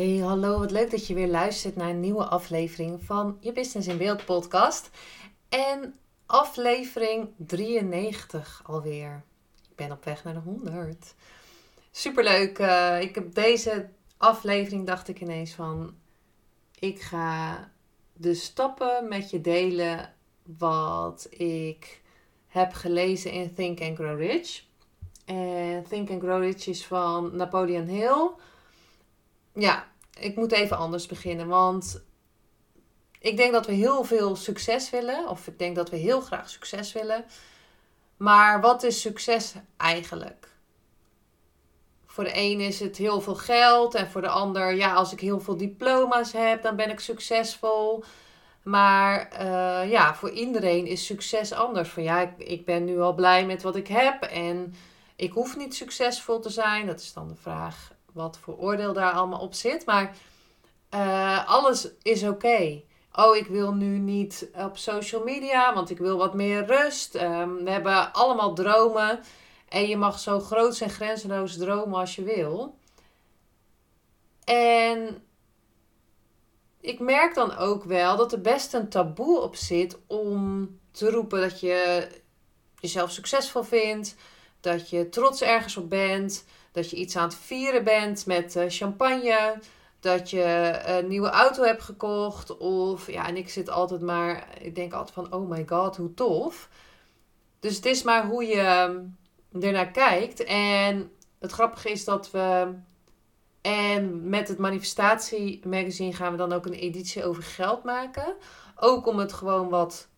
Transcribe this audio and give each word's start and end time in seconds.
Hey, 0.00 0.16
hallo, 0.16 0.58
wat 0.58 0.70
leuk 0.70 0.90
dat 0.90 1.06
je 1.06 1.14
weer 1.14 1.28
luistert 1.28 1.76
naar 1.76 1.88
een 1.88 2.00
nieuwe 2.00 2.24
aflevering 2.24 3.04
van 3.04 3.36
je 3.40 3.52
Business 3.52 3.88
in 3.88 3.98
Beeld 3.98 4.24
podcast. 4.24 4.90
En 5.48 5.94
aflevering 6.26 7.28
93 7.36 8.62
alweer. 8.66 9.24
Ik 9.70 9.76
ben 9.76 9.92
op 9.92 10.04
weg 10.04 10.24
naar 10.24 10.34
de 10.34 10.40
100. 10.40 11.14
Superleuk. 11.90 12.58
Uh, 12.58 13.00
ik 13.00 13.14
heb 13.14 13.34
deze 13.34 13.88
aflevering 14.16 14.86
dacht 14.86 15.08
ik 15.08 15.20
ineens 15.20 15.52
van 15.52 15.94
ik 16.78 17.00
ga 17.00 17.70
de 18.12 18.34
stappen 18.34 19.08
met 19.08 19.30
je 19.30 19.40
delen 19.40 20.14
wat 20.58 21.26
ik 21.30 22.02
heb 22.46 22.72
gelezen 22.72 23.32
in 23.32 23.54
Think 23.54 23.80
and 23.80 23.96
Grow 23.96 24.18
Rich. 24.18 24.64
En 25.24 25.84
Think 25.88 26.10
and 26.10 26.22
Grow 26.22 26.42
Rich 26.42 26.66
is 26.66 26.86
van 26.86 27.36
Napoleon 27.36 27.86
Hill 27.86 28.30
ja, 29.54 29.88
ik 30.18 30.36
moet 30.36 30.52
even 30.52 30.76
anders 30.76 31.06
beginnen. 31.06 31.46
Want 31.46 32.02
ik 33.18 33.36
denk 33.36 33.52
dat 33.52 33.66
we 33.66 33.72
heel 33.72 34.04
veel 34.04 34.36
succes 34.36 34.90
willen. 34.90 35.28
Of 35.28 35.46
ik 35.46 35.58
denk 35.58 35.76
dat 35.76 35.90
we 35.90 35.96
heel 35.96 36.20
graag 36.20 36.50
succes 36.50 36.92
willen. 36.92 37.24
Maar 38.16 38.60
wat 38.60 38.82
is 38.82 39.00
succes 39.00 39.54
eigenlijk? 39.76 40.48
Voor 42.06 42.24
de 42.24 42.36
een 42.36 42.60
is 42.60 42.80
het 42.80 42.96
heel 42.96 43.20
veel 43.20 43.34
geld. 43.34 43.94
En 43.94 44.10
voor 44.10 44.20
de 44.20 44.28
ander, 44.28 44.74
ja, 44.74 44.94
als 44.94 45.12
ik 45.12 45.20
heel 45.20 45.40
veel 45.40 45.56
diploma's 45.56 46.32
heb, 46.32 46.62
dan 46.62 46.76
ben 46.76 46.90
ik 46.90 47.00
succesvol. 47.00 48.04
Maar 48.62 49.28
uh, 49.32 49.90
ja, 49.90 50.14
voor 50.14 50.30
iedereen 50.30 50.86
is 50.86 51.06
succes 51.06 51.52
anders. 51.52 51.88
Van 51.88 52.02
ja, 52.02 52.20
ik, 52.20 52.30
ik 52.38 52.64
ben 52.64 52.84
nu 52.84 53.00
al 53.00 53.14
blij 53.14 53.46
met 53.46 53.62
wat 53.62 53.76
ik 53.76 53.88
heb. 53.88 54.22
En 54.22 54.74
ik 55.16 55.32
hoef 55.32 55.56
niet 55.56 55.74
succesvol 55.74 56.40
te 56.40 56.50
zijn. 56.50 56.86
Dat 56.86 57.00
is 57.00 57.12
dan 57.12 57.28
de 57.28 57.36
vraag 57.36 57.92
wat 58.12 58.38
voor 58.38 58.56
oordeel 58.56 58.92
daar 58.92 59.12
allemaal 59.12 59.40
op 59.40 59.54
zit. 59.54 59.86
Maar 59.86 60.16
uh, 60.94 61.48
alles 61.48 61.88
is 62.02 62.22
oké. 62.22 62.82
Oh, 63.12 63.36
ik 63.36 63.46
wil 63.46 63.72
nu 63.72 63.98
niet 63.98 64.50
op 64.54 64.76
social 64.76 65.24
media, 65.24 65.74
want 65.74 65.90
ik 65.90 65.98
wil 65.98 66.16
wat 66.16 66.34
meer 66.34 66.66
rust. 66.66 67.14
Um, 67.14 67.64
we 67.64 67.70
hebben 67.70 68.12
allemaal 68.12 68.54
dromen. 68.54 69.20
En 69.68 69.88
je 69.88 69.96
mag 69.96 70.18
zo 70.18 70.40
groot 70.40 70.80
en 70.80 70.90
grenzeloos 70.90 71.56
dromen 71.56 71.98
als 71.98 72.14
je 72.14 72.22
wil. 72.22 72.78
En 74.44 75.22
ik 76.80 77.00
merk 77.00 77.34
dan 77.34 77.56
ook 77.56 77.84
wel 77.84 78.16
dat 78.16 78.32
er 78.32 78.40
best 78.40 78.74
een 78.74 78.88
taboe 78.88 79.40
op 79.40 79.56
zit 79.56 79.98
om 80.06 80.68
te 80.90 81.10
roepen 81.10 81.40
dat 81.40 81.60
je 81.60 82.08
jezelf 82.80 83.10
succesvol 83.10 83.62
vindt. 83.62 84.14
Dat 84.60 84.90
je 84.90 85.08
trots 85.08 85.42
ergens 85.42 85.76
op 85.76 85.90
bent. 85.90 86.44
Dat 86.72 86.90
je 86.90 86.96
iets 86.96 87.16
aan 87.16 87.28
het 87.28 87.34
vieren 87.34 87.84
bent 87.84 88.26
met 88.26 88.56
uh, 88.56 88.64
champagne. 88.68 89.58
Dat 90.00 90.30
je 90.30 90.80
een 90.86 91.08
nieuwe 91.08 91.28
auto 91.28 91.62
hebt 91.62 91.82
gekocht. 91.82 92.56
Of 92.56 93.10
ja, 93.10 93.26
en 93.26 93.36
ik 93.36 93.48
zit 93.48 93.70
altijd 93.70 94.00
maar. 94.00 94.48
Ik 94.60 94.74
denk 94.74 94.92
altijd 94.92 95.14
van: 95.14 95.32
oh 95.32 95.50
my 95.50 95.64
god, 95.66 95.96
hoe 95.96 96.14
tof. 96.14 96.68
Dus 97.60 97.76
het 97.76 97.86
is 97.86 98.02
maar 98.02 98.26
hoe 98.26 98.44
je 98.44 98.60
ehm, 98.60 98.98
ernaar 99.64 99.90
kijkt. 99.90 100.44
En 100.44 101.12
het 101.38 101.52
grappige 101.52 101.90
is 101.90 102.04
dat 102.04 102.30
we. 102.30 102.74
En 103.60 104.28
met 104.28 104.48
het 104.48 104.58
Manifestatie 104.58 105.60
Magazine 105.66 106.12
gaan 106.12 106.32
we 106.32 106.38
dan 106.38 106.52
ook 106.52 106.66
een 106.66 106.72
editie 106.72 107.24
over 107.24 107.42
geld 107.42 107.84
maken. 107.84 108.34
Ook 108.76 109.06
om 109.06 109.18
het 109.18 109.32
gewoon 109.32 109.68
wat 109.68 110.08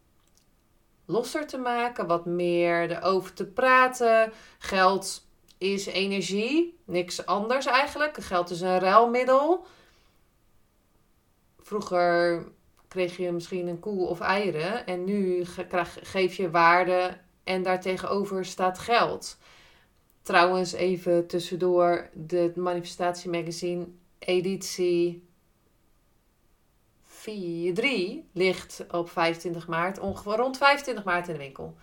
losser 1.07 1.47
te 1.47 1.59
maken, 1.59 2.07
wat 2.07 2.27
meer 2.27 2.91
erover 2.91 3.33
te 3.33 3.47
praten. 3.47 4.33
Geld 4.59 5.27
is 5.63 5.87
energie, 5.87 6.79
niks 6.85 7.27
anders 7.27 7.67
eigenlijk. 7.67 8.17
Geld 8.17 8.51
is 8.51 8.61
een 8.61 8.79
ruilmiddel. 8.79 9.67
Vroeger 11.59 12.45
kreeg 12.89 13.17
je 13.17 13.33
misschien 13.33 13.67
een 13.67 13.81
koe 13.81 14.07
of 14.07 14.21
eieren 14.21 14.87
en 14.87 15.05
nu 15.05 15.45
geef 16.03 16.35
je 16.35 16.51
waarde 16.51 17.19
en 17.45 17.63
daartegenover 17.63 18.45
staat 18.45 18.79
geld. 18.79 19.39
Trouwens, 20.23 20.73
even 20.73 21.27
tussendoor, 21.27 22.09
de 22.15 22.53
Manifestatie 22.55 23.31
Magazine 23.31 23.87
editie 24.19 25.29
4, 27.03 27.75
3 27.75 28.29
ligt 28.33 28.85
op 28.91 29.11
25 29.11 29.69
maart, 29.69 29.99
ongeveer 29.99 30.37
rond 30.37 30.57
25 30.57 31.05
maart 31.05 31.29
in 31.29 31.33
de 31.33 31.41
winkel. 31.41 31.77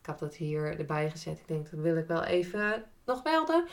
Ik 0.00 0.06
heb 0.06 0.18
dat 0.18 0.34
hier 0.34 0.78
erbij 0.78 1.10
gezet. 1.10 1.38
Ik 1.38 1.48
denk, 1.48 1.70
dat 1.70 1.80
wil 1.80 1.96
ik 1.96 2.06
wel 2.06 2.22
even 2.22 2.84
nog 3.04 3.24
melden. 3.24 3.66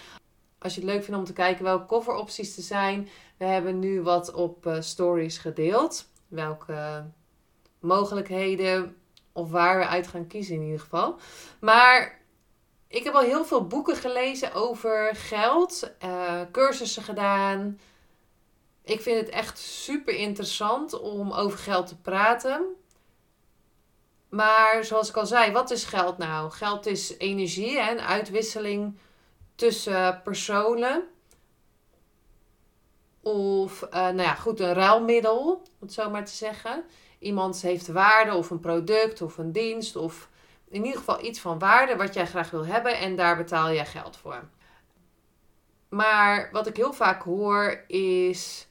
Als 0.60 0.76
je 0.76 0.82
het 0.82 0.90
leuk 0.90 1.04
vindt 1.04 1.20
om 1.20 1.26
te 1.26 1.34
kijken 1.34 1.64
welke 1.64 1.86
coveropties 1.86 2.58
er 2.58 2.64
zijn. 2.64 3.10
We 3.38 3.46
hebben 3.46 3.80
nu 3.80 4.02
wat 4.02 4.34
op 4.34 4.66
uh, 4.66 4.82
stories 4.82 5.38
gedeeld. 5.38 6.10
Welke 6.28 7.06
mogelijkheden 7.80 8.96
of 9.32 9.50
waar 9.52 9.78
we 9.78 9.88
uit 9.88 10.08
gaan 10.08 10.28
kiezen 10.28 10.56
in 10.56 10.62
ieder 10.62 10.80
geval. 10.80 11.16
Maar 11.60 12.20
ik 12.88 13.04
heb 13.04 13.14
al 13.14 13.22
heel 13.22 13.46
veel 13.46 13.68
boeken 13.68 13.96
gelezen 13.96 14.54
over 14.54 15.16
geld. 15.16 15.92
Uh, 16.04 16.42
cursussen 16.52 17.04
gedaan. 17.04 17.80
Ik 18.84 19.02
vind 19.02 19.20
het 19.20 19.30
echt 19.30 19.58
super 19.58 20.14
interessant 20.16 21.00
om 21.00 21.32
over 21.32 21.60
geld 21.60 21.88
te 21.88 21.98
praten. 21.98 22.66
Maar 24.30 24.84
zoals 24.84 25.10
ik 25.10 25.18
al 25.18 25.26
zei, 25.26 25.52
wat 25.52 25.72
is 25.72 25.84
geld 25.84 26.18
nou? 26.18 26.52
Geld 26.52 26.86
is 26.86 27.18
energie, 27.18 27.80
een 27.80 28.02
uitwisseling 28.02 28.98
tussen 29.62 30.22
personen. 30.22 31.04
Of, 33.22 33.82
uh, 33.82 33.92
nou 33.92 34.22
ja, 34.22 34.36
goed, 34.36 34.60
een 34.60 34.74
ruilmiddel, 34.74 35.54
om 35.54 35.62
het 35.80 35.94
zo 35.94 36.10
maar 36.10 36.26
te 36.26 36.32
zeggen. 36.32 36.84
Iemand 37.20 37.62
heeft 37.62 37.88
waarde 37.88 38.34
of 38.34 38.50
een 38.50 38.60
product 38.60 39.22
of 39.22 39.38
een 39.38 39.52
dienst 39.52 39.96
of 39.96 40.30
in 40.70 40.84
ieder 40.86 41.00
geval 41.00 41.24
iets 41.24 41.40
van 41.40 41.60
waarde 41.60 41.96
wat 41.96 42.14
jij 42.14 42.28
graag 42.28 42.50
wil 42.50 42.66
hebben 42.66 42.98
en 42.98 43.16
daar 43.16 43.38
betaal 43.38 43.72
jij 43.72 43.86
geld 43.86 44.18
voor. 44.18 44.50
Maar 45.90 46.50
wat 46.52 46.68
ik 46.68 46.76
heel 46.76 46.94
vaak 46.94 47.24
hoor 47.24 47.84
is, 47.88 48.68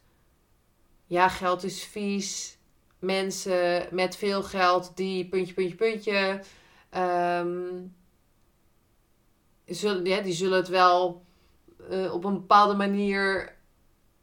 ja, 1.07 1.29
geld 1.29 1.65
is 1.65 1.85
vies. 1.85 2.59
Mensen 2.99 3.89
met 3.91 4.17
veel 4.17 4.43
geld 4.43 4.97
die 4.97 5.29
puntje, 5.29 5.55
puntje, 5.55 5.77
puntje. 5.77 6.43
Um, 6.97 7.95
zullen, 9.71 10.23
die 10.23 10.33
zullen 10.33 10.59
het 10.59 10.69
wel 10.69 11.25
uh, 11.91 12.15
op 12.15 12.25
een 12.25 12.35
bepaalde 12.35 12.75
manier 12.75 13.57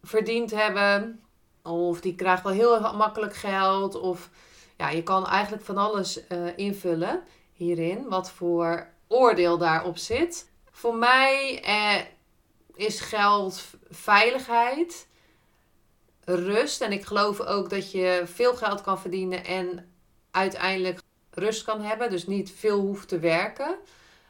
verdiend 0.04 0.52
hebben. 0.52 1.22
Of 1.64 2.02
die 2.02 2.16
krijgt 2.16 2.44
wel 2.44 2.54
heel 2.54 2.94
makkelijk 2.94 3.36
geld. 3.36 3.96
Of 3.96 4.30
ja, 4.78 4.90
je 4.90 5.04
kan 5.04 5.28
eigenlijk 5.28 5.64
van 5.64 5.78
alles 5.78 6.20
uh, 6.30 6.58
invullen 6.58 7.24
hierin. 7.54 8.10
Wat 8.10 8.32
voor 8.32 8.88
oordeel 9.08 9.58
daarop 9.58 9.98
zit. 9.98 10.50
Voor 10.72 10.96
mij 10.96 11.62
eh, 11.64 12.02
is 12.76 13.00
geld 13.00 13.64
veiligheid, 13.90 15.08
rust. 16.24 16.82
En 16.82 16.92
ik 16.92 17.06
geloof 17.06 17.40
ook 17.40 17.70
dat 17.70 17.92
je 17.92 18.24
veel 18.26 18.56
geld 18.56 18.82
kan 18.82 19.00
verdienen 19.00 19.46
en 19.46 19.92
uiteindelijk 20.32 21.00
rust 21.32 21.64
kan 21.64 21.82
hebben. 21.82 22.10
Dus 22.10 22.28
niet 22.28 22.52
veel 22.52 22.80
hoeft 22.80 23.08
te 23.08 23.20
werken 23.20 23.78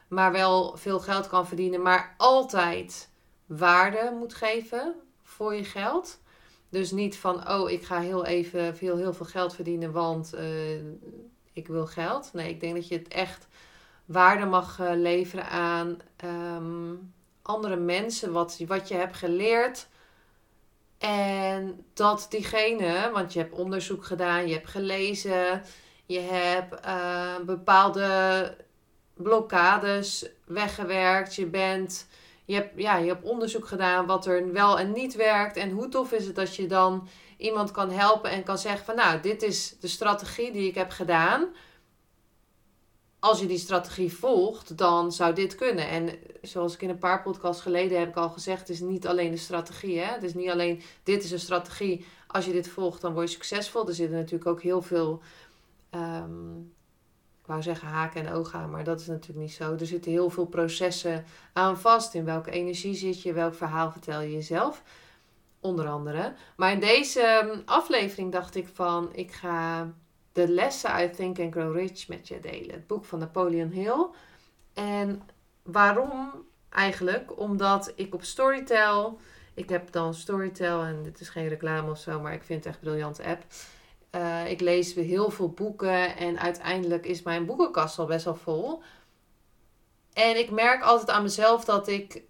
maar 0.08 0.32
wel 0.32 0.78
veel 0.78 1.00
geld 1.00 1.28
kan 1.28 1.48
verdienen, 1.48 1.82
maar 1.82 2.16
altijd 2.18 3.10
waarde 3.46 4.16
moet 4.20 4.34
geven 4.34 4.96
voor 5.24 5.56
je 5.56 5.64
geld. 5.64 6.20
Dus 6.70 6.92
niet 6.92 7.18
van, 7.18 7.50
oh, 7.50 7.70
ik 7.70 7.86
ga 7.86 8.00
heel 8.00 8.26
even 8.26 8.78
veel, 8.78 8.98
heel 8.98 9.14
veel 9.14 9.26
geld 9.26 9.56
verdienen, 9.56 9.92
want 9.92 10.34
uh, 10.36 10.80
ik 11.54 11.68
wil 11.68 11.86
geld. 11.86 12.30
Nee, 12.34 12.50
ik 12.50 12.60
denk 12.60 12.76
dat 12.76 12.88
je 12.88 12.98
het 12.98 13.08
echt 13.08 13.48
waarde 14.06 14.46
mag 14.46 14.80
uh, 14.80 14.92
leveren 14.94 15.50
aan 15.50 15.98
um, 16.24 17.14
andere 17.42 17.76
mensen, 17.76 18.32
wat, 18.32 18.60
wat 18.68 18.88
je 18.88 18.96
hebt 18.96 19.16
geleerd. 19.16 19.88
En 20.98 21.86
dat 21.94 22.28
diegene, 22.30 23.10
want 23.14 23.34
je 23.34 23.40
hebt 23.40 23.54
onderzoek 23.54 24.06
gedaan, 24.06 24.48
je 24.48 24.54
hebt 24.54 24.70
gelezen, 24.70 25.62
je 26.06 26.20
hebt 26.20 26.86
uh, 26.86 27.36
bepaalde 27.46 28.56
blokkades 29.18 30.30
weggewerkt. 30.46 31.36
Je, 31.36 31.46
bent, 31.46 32.08
je, 32.46 32.54
hebt, 32.54 32.72
ja, 32.76 32.98
je 32.98 33.08
hebt 33.08 33.24
onderzoek 33.24 33.68
gedaan 33.68 34.06
wat 34.06 34.26
er 34.26 34.52
wel 34.54 34.80
en 34.80 34.92
niet 34.92 35.16
werkt. 35.16 35.58
En 35.58 35.72
hoe 35.72 35.90
tof 35.90 36.12
is 36.12 36.26
het 36.26 36.36
dat 36.36 36.56
je 36.56 36.68
dan 36.68 37.08
iemand 37.38 37.72
kan 37.72 37.92
helpen 37.92 38.32
en 38.32 38.44
kan 38.44 38.58
zeggen 38.58 38.86
van 38.86 38.96
nou, 38.96 39.22
dit 39.22 39.44
is 39.44 39.76
de 39.80 39.88
strategie 39.88 40.52
die 40.52 40.68
ik 40.68 40.76
heb 40.76 40.92
gedaan. 40.92 41.48
Als 43.20 43.40
je 43.40 43.46
die 43.46 43.58
strategie 43.58 44.14
volgt, 44.14 44.78
dan 44.78 45.12
zou 45.12 45.34
dit 45.34 45.56
kunnen. 45.56 45.90
En 45.90 46.10
zoals 46.42 46.74
ik 46.74 46.82
in 46.82 46.90
een 46.90 46.98
paar 46.98 47.22
podcasts 47.22 47.62
geleden 47.62 48.00
heb 48.00 48.10
ik 48.10 48.16
al 48.16 48.30
gezegd, 48.30 48.60
het 48.60 48.70
is 48.70 48.80
niet 48.80 49.08
alleen 49.08 49.32
de 49.32 49.38
strategie. 49.38 50.00
Hè? 50.00 50.14
Het 50.14 50.24
is 50.24 50.34
niet 50.34 50.50
alleen 50.50 50.82
dit 51.04 51.24
is 51.24 51.32
een 51.32 51.40
strategie. 51.40 52.06
Als 52.28 52.46
je 52.46 52.52
dit 52.52 52.68
volgt, 52.68 53.02
dan 53.02 53.14
word 53.14 53.28
je 53.28 53.36
succesvol. 53.36 53.88
Er 53.88 53.94
zitten 53.94 54.18
natuurlijk 54.18 54.50
ook 54.50 54.62
heel 54.62 54.82
veel 54.82 55.22
um, 55.92 56.74
ik 57.48 57.54
wou 57.54 57.66
zeggen 57.66 57.88
haken 57.88 58.26
en 58.26 58.34
ogen 58.34 58.60
aan, 58.60 58.70
maar 58.70 58.84
dat 58.84 59.00
is 59.00 59.08
natuurlijk 59.08 59.40
niet 59.40 59.54
zo. 59.54 59.76
Er 59.80 59.86
zitten 59.86 60.12
heel 60.12 60.30
veel 60.30 60.46
processen 60.46 61.26
aan 61.54 61.80
vast. 61.80 62.14
In 62.14 62.26
welke 62.26 62.52
energie 62.52 62.96
zit 62.96 63.22
je, 63.22 63.34
welk 63.34 63.54
verhaal 63.54 63.92
vertel 63.92 64.22
je 64.22 64.32
jezelf, 64.32 64.84
onder 65.60 65.88
andere. 65.88 66.34
Maar 66.56 66.72
in 66.72 66.80
deze 66.80 67.22
ehm, 67.22 67.60
aflevering 67.66 68.32
dacht 68.32 68.56
ik 68.56 68.68
van, 68.74 69.10
ik 69.14 69.32
ga 69.32 69.94
de 70.32 70.48
lessen 70.48 70.92
uit 70.92 71.16
Think 71.16 71.40
and 71.40 71.54
Grow 71.54 71.76
Rich 71.76 72.08
met 72.08 72.28
je 72.28 72.40
delen. 72.40 72.72
Het 72.72 72.88
boek 72.88 73.06
van 73.06 73.20
Napoleon 73.20 73.70
Hill. 73.70 74.08
En 74.74 75.22
waarom 75.64 76.32
eigenlijk? 76.70 77.40
Omdat 77.40 77.94
ik 77.96 78.14
op 78.14 78.24
Storytel, 78.24 79.20
ik 79.54 79.70
heb 79.70 79.92
dan 79.92 80.14
Storytel 80.14 80.84
en 80.84 81.04
dit 81.04 81.20
is 81.20 81.30
geen 81.30 81.48
reclame 81.48 81.92
of 81.92 82.00
zo, 82.00 82.20
maar 82.20 82.34
ik 82.34 82.44
vind 82.44 82.64
het 82.64 82.74
echt 82.74 82.84
een 82.84 82.90
briljante 82.90 83.24
app. 83.24 83.44
Uh, 84.18 84.50
ik 84.50 84.62
lees 84.62 84.94
heel 84.94 85.30
veel 85.30 85.50
boeken 85.50 86.18
en 86.18 86.40
uiteindelijk 86.40 87.06
is 87.06 87.22
mijn 87.22 87.46
boekenkast 87.46 88.00
al 88.00 88.06
best 88.06 88.26
wel 88.26 88.36
vol. 88.36 88.82
En 90.14 90.38
ik 90.38 90.52
merk 90.52 90.84
altijd 90.84 91.10
aan 91.10 91.24
mezelf 91.24 91.66
dat 91.66 91.88
ik 91.88 92.24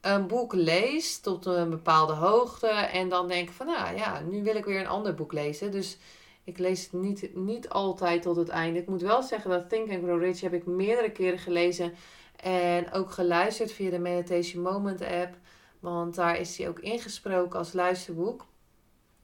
een 0.00 0.26
boek 0.26 0.52
lees 0.52 1.20
tot 1.20 1.46
een 1.46 1.70
bepaalde 1.70 2.12
hoogte 2.12 2.68
en 2.68 3.08
dan 3.08 3.28
denk 3.28 3.50
van 3.50 3.66
nou 3.66 3.96
ja, 3.96 4.20
nu 4.20 4.42
wil 4.42 4.56
ik 4.56 4.64
weer 4.64 4.80
een 4.80 4.86
ander 4.86 5.14
boek 5.14 5.32
lezen. 5.32 5.70
Dus 5.70 5.98
ik 6.44 6.58
lees 6.58 6.82
het 6.82 6.92
niet, 6.92 7.34
niet 7.34 7.68
altijd 7.68 8.22
tot 8.22 8.36
het 8.36 8.48
einde. 8.48 8.78
Ik 8.78 8.88
moet 8.88 9.02
wel 9.02 9.22
zeggen 9.22 9.50
dat 9.50 9.68
Think 9.68 9.90
and 9.90 10.02
Grow 10.02 10.22
Rich 10.22 10.40
heb 10.40 10.52
ik 10.52 10.66
meerdere 10.66 11.10
keren 11.10 11.38
gelezen 11.38 11.94
en 12.36 12.92
ook 12.92 13.10
geluisterd 13.10 13.72
via 13.72 13.90
de 13.90 13.98
Meditation 13.98 14.62
Moment 14.62 15.02
app. 15.02 15.36
Want 15.80 16.14
daar 16.14 16.38
is 16.38 16.58
hij 16.58 16.68
ook 16.68 16.78
ingesproken 16.78 17.58
als 17.58 17.72
luisterboek. 17.72 18.46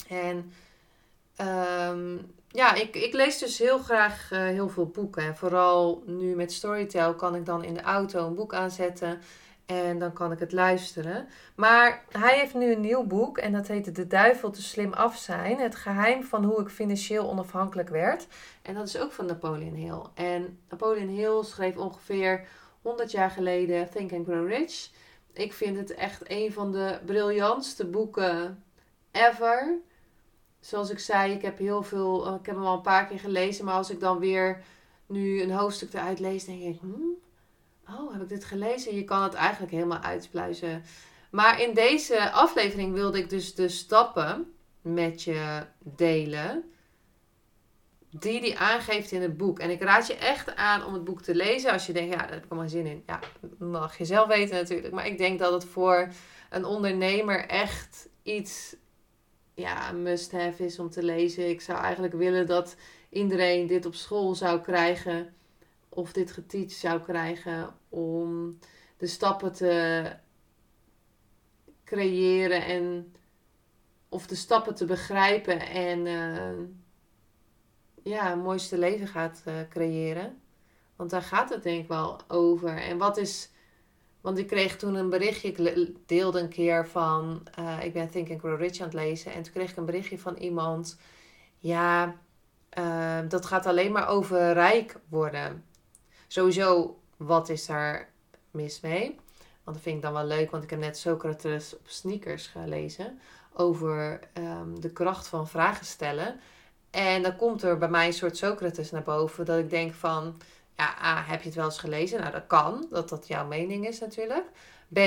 En 0.09 0.53
Um, 1.41 2.35
ja, 2.49 2.75
ik, 2.75 2.97
ik 2.97 3.13
lees 3.13 3.39
dus 3.39 3.59
heel 3.59 3.79
graag 3.79 4.31
uh, 4.33 4.39
heel 4.39 4.69
veel 4.69 4.87
boeken. 4.87 5.23
En 5.23 5.37
vooral 5.37 6.03
nu 6.07 6.35
met 6.35 6.53
Storytel 6.53 7.15
kan 7.15 7.35
ik 7.35 7.47
dan 7.47 7.65
in 7.65 7.75
de 7.75 7.83
auto 7.83 8.27
een 8.27 8.35
boek 8.35 8.55
aanzetten. 8.55 9.21
En 9.67 9.99
dan 9.99 10.13
kan 10.13 10.33
ik 10.33 10.39
het 10.39 10.53
luisteren. 10.53 11.29
Maar 11.57 12.05
hij 12.11 12.39
heeft 12.39 12.55
nu 12.55 12.73
een 12.73 12.81
nieuw 12.81 13.07
boek. 13.07 13.39
En 13.39 13.53
dat 13.53 13.67
heet 13.67 13.95
De 13.95 14.07
Duivel 14.07 14.51
te 14.51 14.63
slim 14.63 14.93
af 14.93 15.17
zijn. 15.17 15.59
Het 15.59 15.75
geheim 15.75 16.23
van 16.23 16.45
hoe 16.45 16.61
ik 16.61 16.69
financieel 16.69 17.31
onafhankelijk 17.31 17.89
werd. 17.89 18.27
En 18.63 18.75
dat 18.75 18.87
is 18.87 18.99
ook 18.99 19.13
van 19.13 19.27
Napoleon 19.27 19.75
Hill. 19.75 20.03
En 20.15 20.59
Napoleon 20.69 21.09
Hill 21.09 21.43
schreef 21.43 21.77
ongeveer 21.77 22.47
100 22.83 23.11
jaar 23.11 23.31
geleden 23.31 23.91
Think 23.91 24.13
and 24.13 24.27
Grow 24.27 24.49
Rich. 24.49 24.91
Ik 25.33 25.53
vind 25.53 25.77
het 25.77 25.95
echt 25.95 26.23
een 26.31 26.53
van 26.53 26.73
de 26.73 26.99
briljantste 27.05 27.87
boeken 27.87 28.65
ever 29.11 29.79
zoals 30.63 30.91
ik 30.91 30.99
zei, 30.99 31.33
ik 31.33 31.43
heb 31.43 31.59
heel 31.59 31.83
veel, 31.83 32.27
eh, 32.27 32.35
ik 32.35 32.47
heb 32.47 32.55
hem 32.55 32.65
al 32.65 32.77
een 32.77 32.83
paar 32.83 33.07
keer 33.07 33.19
gelezen, 33.19 33.65
maar 33.65 33.75
als 33.75 33.91
ik 33.91 34.01
dan 34.01 34.19
weer 34.19 34.63
nu 35.07 35.43
een 35.43 35.51
hoofdstuk 35.51 35.93
eruit 35.93 36.21
lees, 36.21 36.45
denk 36.45 36.63
ik, 36.63 36.81
hmm, 36.81 37.15
oh, 37.89 38.13
heb 38.13 38.23
ik 38.23 38.29
dit 38.29 38.45
gelezen? 38.45 38.95
Je 38.95 39.05
kan 39.05 39.23
het 39.23 39.35
eigenlijk 39.35 39.73
helemaal 39.73 39.99
uitspluizen. 39.99 40.85
Maar 41.31 41.61
in 41.61 41.75
deze 41.75 42.31
aflevering 42.31 42.93
wilde 42.93 43.19
ik 43.19 43.31
dus 43.31 43.55
de 43.55 43.69
stappen 43.69 44.55
met 44.81 45.23
je 45.23 45.67
delen. 45.79 46.65
Die 48.11 48.41
die 48.41 48.59
aangeeft 48.59 49.11
in 49.11 49.23
het 49.23 49.37
boek. 49.37 49.59
En 49.59 49.71
ik 49.71 49.83
raad 49.83 50.07
je 50.07 50.15
echt 50.15 50.57
aan 50.57 50.85
om 50.85 50.93
het 50.93 51.05
boek 51.05 51.23
te 51.23 51.35
lezen. 51.35 51.73
Als 51.73 51.87
je 51.87 51.93
denkt, 51.93 52.13
ja, 52.13 52.19
daar 52.19 52.33
heb 52.33 52.45
ik 52.45 52.51
allemaal 52.51 52.69
zin 52.69 52.87
in. 52.87 53.03
Ja, 53.07 53.21
mag 53.59 53.99
je 53.99 54.05
zelf 54.05 54.29
weten 54.29 54.57
natuurlijk. 54.57 54.95
Maar 54.95 55.07
ik 55.07 55.19
denk 55.19 55.39
dat 55.39 55.53
het 55.53 55.65
voor 55.65 56.09
een 56.51 56.65
ondernemer 56.65 57.47
echt 57.47 58.09
iets 58.23 58.77
ja, 59.55 59.93
must-have 59.93 60.65
is 60.65 60.79
om 60.79 60.91
te 60.91 61.03
lezen. 61.03 61.49
Ik 61.49 61.61
zou 61.61 61.79
eigenlijk 61.79 62.15
willen 62.15 62.47
dat 62.47 62.77
iedereen 63.09 63.67
dit 63.67 63.87
op 63.87 63.95
school 63.95 64.35
zou 64.35 64.61
krijgen. 64.61 65.35
Of 65.89 66.13
dit 66.13 66.33
geteacht 66.33 66.73
zou 66.73 67.01
krijgen. 67.01 67.75
Om 67.89 68.59
de 68.97 69.07
stappen 69.07 69.53
te 69.53 70.13
creëren 71.85 72.65
en 72.65 73.15
of 74.09 74.27
de 74.27 74.35
stappen 74.35 74.75
te 74.75 74.85
begrijpen 74.85 75.61
en 75.61 76.07
uh, 76.07 76.67
ja, 78.03 78.33
een 78.33 78.43
mooiste 78.43 78.79
leven 78.79 79.09
gaat 79.09 79.43
uh, 79.49 79.55
creëren. 79.69 80.41
Want 80.97 81.11
daar 81.11 81.23
gaat 81.23 81.51
het 81.51 81.63
denk 81.63 81.83
ik 81.83 81.89
wel 81.89 82.21
over. 82.29 82.79
En 82.79 82.99
wat 82.99 83.17
is 83.17 83.51
want 84.23 84.39
ik 84.39 84.47
kreeg 84.47 84.77
toen 84.77 84.95
een 84.95 85.11
berichtje, 85.11 85.49
ik 85.49 85.97
deelde 86.07 86.41
een 86.41 86.49
keer 86.49 86.89
van, 86.89 87.43
uh, 87.59 87.85
ik 87.85 87.93
ben 87.93 88.11
Think 88.11 88.31
and 88.31 88.41
Grow 88.41 88.61
Rich 88.61 88.79
aan 88.81 88.87
het 88.87 88.95
lezen. 88.95 89.33
En 89.33 89.43
toen 89.43 89.53
kreeg 89.53 89.71
ik 89.71 89.77
een 89.77 89.85
berichtje 89.85 90.19
van 90.19 90.37
iemand, 90.37 90.99
ja, 91.59 92.17
uh, 92.79 93.19
dat 93.29 93.47
gaat 93.47 93.67
alleen 93.67 93.93
maar 93.93 94.09
over 94.09 94.53
rijk 94.53 94.97
worden. 95.09 95.65
Sowieso, 96.27 96.99
wat 97.17 97.49
is 97.49 97.67
daar 97.67 98.09
mis 98.51 98.81
mee? 98.81 99.21
Want 99.65 99.77
dat 99.77 99.81
vind 99.81 99.97
ik 99.97 100.03
dan 100.03 100.13
wel 100.13 100.25
leuk, 100.25 100.51
want 100.51 100.63
ik 100.63 100.71
heb 100.71 100.79
net 100.79 100.99
Socrates 100.99 101.75
op 101.79 101.89
sneakers 101.89 102.47
gelezen. 102.47 103.21
Over 103.53 104.21
um, 104.35 104.81
de 104.81 104.93
kracht 104.93 105.27
van 105.27 105.49
vragen 105.49 105.87
stellen. 105.87 106.41
En 106.91 107.23
dan 107.23 107.37
komt 107.37 107.63
er 107.63 107.79
bij 107.79 107.89
mij 107.89 108.07
een 108.07 108.13
soort 108.13 108.37
Socrates 108.37 108.91
naar 108.91 109.03
boven. 109.03 109.45
Dat 109.45 109.59
ik 109.59 109.71
denk 109.71 109.95
van, 109.95 110.37
ja, 110.77 110.95
A, 111.03 111.23
heb 111.23 111.41
je 111.41 111.47
het 111.47 111.57
wel 111.57 111.65
eens 111.65 111.79
gelezen? 111.79 112.21
Nou, 112.21 112.33
dat 112.33 112.47
kan, 112.47 112.87
dat 112.91 113.09
dat 113.09 113.27
jouw 113.27 113.47
mening 113.47 113.87
is 113.87 114.01
natuurlijk. 114.01 114.45
B, 114.93 114.99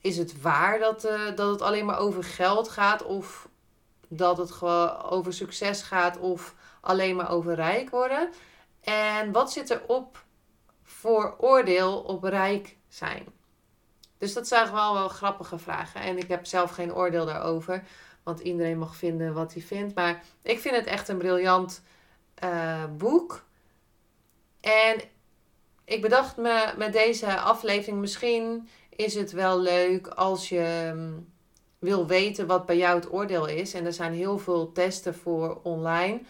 is 0.00 0.16
het 0.16 0.40
waar 0.40 0.78
dat, 0.78 1.04
uh, 1.04 1.36
dat 1.36 1.50
het 1.50 1.62
alleen 1.62 1.86
maar 1.86 1.98
over 1.98 2.24
geld 2.24 2.68
gaat 2.68 3.02
of 3.02 3.48
dat 4.08 4.38
het 4.38 4.50
gewoon 4.50 5.02
over 5.02 5.32
succes 5.32 5.82
gaat 5.82 6.18
of 6.18 6.54
alleen 6.80 7.16
maar 7.16 7.30
over 7.30 7.54
rijk 7.54 7.90
worden? 7.90 8.30
En 8.80 9.32
wat 9.32 9.52
zit 9.52 9.70
er 9.70 9.82
op 9.86 10.24
voor 10.82 11.34
oordeel 11.38 12.00
op 12.00 12.24
rijk 12.24 12.76
zijn? 12.88 13.26
Dus 14.18 14.32
dat 14.32 14.48
zijn 14.48 14.72
wel 14.72 14.94
wel 14.94 15.08
grappige 15.08 15.58
vragen. 15.58 16.00
En 16.00 16.18
ik 16.18 16.28
heb 16.28 16.46
zelf 16.46 16.70
geen 16.70 16.94
oordeel 16.94 17.26
daarover. 17.26 17.82
Want 18.22 18.40
iedereen 18.40 18.78
mag 18.78 18.96
vinden 18.96 19.34
wat 19.34 19.52
hij 19.52 19.62
vindt. 19.62 19.94
Maar 19.94 20.22
ik 20.42 20.60
vind 20.60 20.76
het 20.76 20.86
echt 20.86 21.08
een 21.08 21.18
briljant 21.18 21.82
uh, 22.44 22.84
boek. 22.96 23.44
En 24.60 25.00
ik 25.84 26.02
bedacht 26.02 26.36
me 26.36 26.74
met 26.76 26.92
deze 26.92 27.38
aflevering, 27.38 28.00
misschien 28.00 28.68
is 28.96 29.14
het 29.14 29.32
wel 29.32 29.60
leuk 29.60 30.06
als 30.06 30.48
je 30.48 30.92
mm, 30.94 31.32
wil 31.78 32.06
weten 32.06 32.46
wat 32.46 32.66
bij 32.66 32.76
jou 32.76 32.94
het 32.94 33.12
oordeel 33.12 33.46
is. 33.46 33.74
En 33.74 33.86
er 33.86 33.92
zijn 33.92 34.12
heel 34.12 34.38
veel 34.38 34.72
testen 34.72 35.14
voor 35.14 35.60
online. 35.62 36.20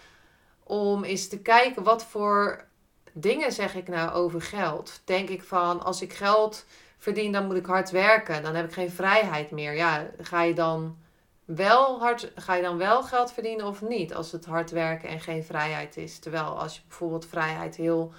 Om 0.62 1.04
eens 1.04 1.28
te 1.28 1.38
kijken 1.38 1.82
wat 1.82 2.04
voor 2.04 2.64
dingen 3.12 3.52
zeg 3.52 3.74
ik 3.74 3.88
nou 3.88 4.10
over 4.10 4.42
geld. 4.42 5.00
Denk 5.04 5.28
ik 5.28 5.42
van 5.42 5.82
als 5.82 6.02
ik 6.02 6.12
geld 6.12 6.64
verdien, 6.98 7.32
dan 7.32 7.46
moet 7.46 7.56
ik 7.56 7.66
hard 7.66 7.90
werken. 7.90 8.42
Dan 8.42 8.54
heb 8.54 8.64
ik 8.64 8.72
geen 8.72 8.90
vrijheid 8.90 9.50
meer. 9.50 9.74
Ja, 9.74 10.10
ga 10.18 10.42
je 10.42 10.54
dan 10.54 10.96
wel 11.44 11.98
hard, 11.98 12.32
ga 12.34 12.54
je 12.54 12.62
dan 12.62 12.78
wel 12.78 13.02
geld 13.02 13.32
verdienen 13.32 13.66
of 13.66 13.82
niet? 13.82 14.14
Als 14.14 14.32
het 14.32 14.44
hard 14.44 14.70
werken 14.70 15.08
en 15.08 15.20
geen 15.20 15.44
vrijheid 15.44 15.96
is. 15.96 16.18
Terwijl 16.18 16.58
als 16.58 16.74
je 16.74 16.80
bijvoorbeeld 16.88 17.26
vrijheid 17.26 17.76
heel 17.76 18.12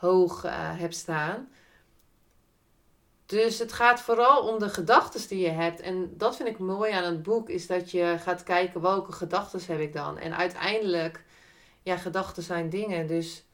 hoog 0.00 0.44
uh, 0.44 0.84
staan. 0.88 1.48
Dus 3.26 3.58
het 3.58 3.72
gaat 3.72 4.00
vooral 4.00 4.48
om 4.48 4.58
de 4.58 4.68
gedachten 4.68 5.28
die 5.28 5.40
je 5.40 5.50
hebt. 5.50 5.80
En 5.80 6.16
dat 6.16 6.36
vind 6.36 6.48
ik 6.48 6.58
mooi 6.58 6.92
aan 6.92 7.04
het 7.04 7.22
boek, 7.22 7.48
is 7.48 7.66
dat 7.66 7.90
je 7.90 8.16
gaat 8.18 8.42
kijken 8.42 8.80
welke 8.80 9.12
gedachten 9.12 9.60
heb 9.66 9.80
ik 9.80 9.92
dan. 9.92 10.18
En 10.18 10.36
uiteindelijk, 10.36 11.24
ja, 11.82 11.96
gedachten 11.96 12.42
zijn 12.42 12.70
dingen. 12.70 13.06
Dus 13.06 13.44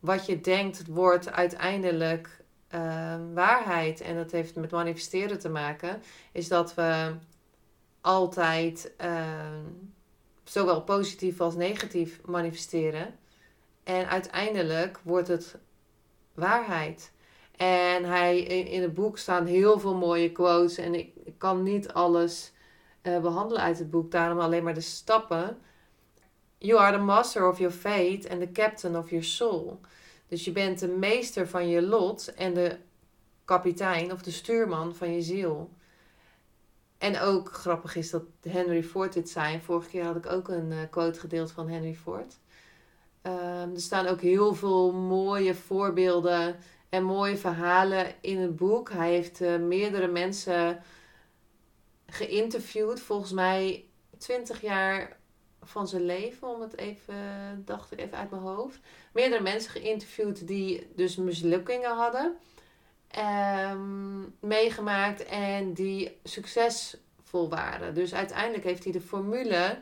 wat 0.00 0.26
je 0.26 0.40
denkt 0.40 0.86
wordt 0.86 1.32
uiteindelijk 1.32 2.44
uh, 2.74 3.14
waarheid. 3.34 4.00
En 4.00 4.16
dat 4.16 4.30
heeft 4.30 4.54
met 4.54 4.70
manifesteren 4.70 5.38
te 5.38 5.48
maken. 5.48 6.02
Is 6.32 6.48
dat 6.48 6.74
we 6.74 7.14
altijd 8.00 8.92
uh, 9.00 9.24
zowel 10.44 10.82
positief 10.82 11.40
als 11.40 11.54
negatief 11.54 12.20
manifesteren. 12.24 13.14
En 13.84 14.08
uiteindelijk 14.08 15.00
wordt 15.02 15.28
het 15.28 15.56
waarheid. 16.36 17.12
En 17.56 18.04
hij, 18.04 18.40
in, 18.40 18.66
in 18.66 18.82
het 18.82 18.94
boek 18.94 19.18
staan 19.18 19.46
heel 19.46 19.78
veel 19.80 19.94
mooie 19.94 20.32
quotes. 20.32 20.78
En 20.78 20.94
ik, 20.94 21.14
kan 21.38 21.62
niet 21.62 21.92
alles 21.92 22.52
uh, 23.02 23.20
behandelen 23.20 23.62
uit 23.62 23.78
het 23.78 23.90
boek, 23.90 24.10
daarom 24.10 24.40
alleen 24.40 24.64
maar 24.64 24.74
de 24.74 24.80
stappen. 24.80 25.58
You 26.58 26.80
are 26.80 26.96
the 26.96 27.02
master 27.02 27.48
of 27.48 27.58
your 27.58 27.74
fate 27.74 28.28
and 28.30 28.40
the 28.40 28.52
captain 28.52 28.96
of 28.96 29.10
your 29.10 29.24
soul. 29.24 29.80
Dus 30.28 30.44
je 30.44 30.52
bent 30.52 30.78
de 30.78 30.88
meester 30.88 31.48
van 31.48 31.68
je 31.68 31.82
lot 31.82 32.34
en 32.34 32.54
de 32.54 32.78
kapitein 33.44 34.12
of 34.12 34.22
de 34.22 34.30
stuurman 34.30 34.94
van 34.94 35.12
je 35.12 35.22
ziel. 35.22 35.70
En 36.98 37.20
ook 37.20 37.52
grappig 37.52 37.96
is 37.96 38.10
dat 38.10 38.22
Henry 38.42 38.82
Ford 38.82 39.12
dit 39.12 39.30
zei. 39.30 39.60
Vorige 39.60 39.88
keer 39.88 40.04
had 40.04 40.16
ik 40.16 40.26
ook 40.26 40.48
een 40.48 40.70
uh, 40.70 40.78
quote 40.90 41.20
gedeeld 41.20 41.52
van 41.52 41.68
Henry 41.68 41.94
Ford. 41.94 42.38
Ehm, 43.26 43.74
er 43.74 43.80
staan 43.80 44.06
ook 44.06 44.20
heel 44.20 44.54
veel 44.54 44.92
mooie 44.92 45.54
voorbeelden 45.54 46.56
en 46.88 47.04
mooie 47.04 47.36
verhalen 47.36 48.14
in 48.20 48.38
het 48.38 48.56
boek. 48.56 48.90
Hij 48.90 49.10
heeft 49.10 49.40
uh, 49.40 49.56
meerdere 49.56 50.06
mensen 50.06 50.82
geïnterviewd. 52.06 53.00
Volgens 53.00 53.32
mij 53.32 53.84
20 54.18 54.60
jaar 54.60 55.16
van 55.62 55.88
zijn 55.88 56.04
leven, 56.04 56.48
om 56.48 56.60
het 56.60 56.76
even, 56.76 57.14
dacht 57.64 57.92
ik 57.92 58.00
even 58.00 58.18
uit 58.18 58.30
mijn 58.30 58.42
hoofd. 58.42 58.80
Meerdere 59.12 59.42
mensen 59.42 59.70
geïnterviewd 59.70 60.46
die 60.46 60.86
dus 60.94 61.16
mislukkingen 61.16 61.96
hadden 61.96 62.36
um, 63.72 64.34
meegemaakt 64.40 65.24
en 65.24 65.72
die 65.72 66.18
succesvol 66.24 67.48
waren. 67.48 67.94
Dus 67.94 68.14
uiteindelijk 68.14 68.64
heeft 68.64 68.84
hij 68.84 68.92
de 68.92 69.00
formule 69.00 69.78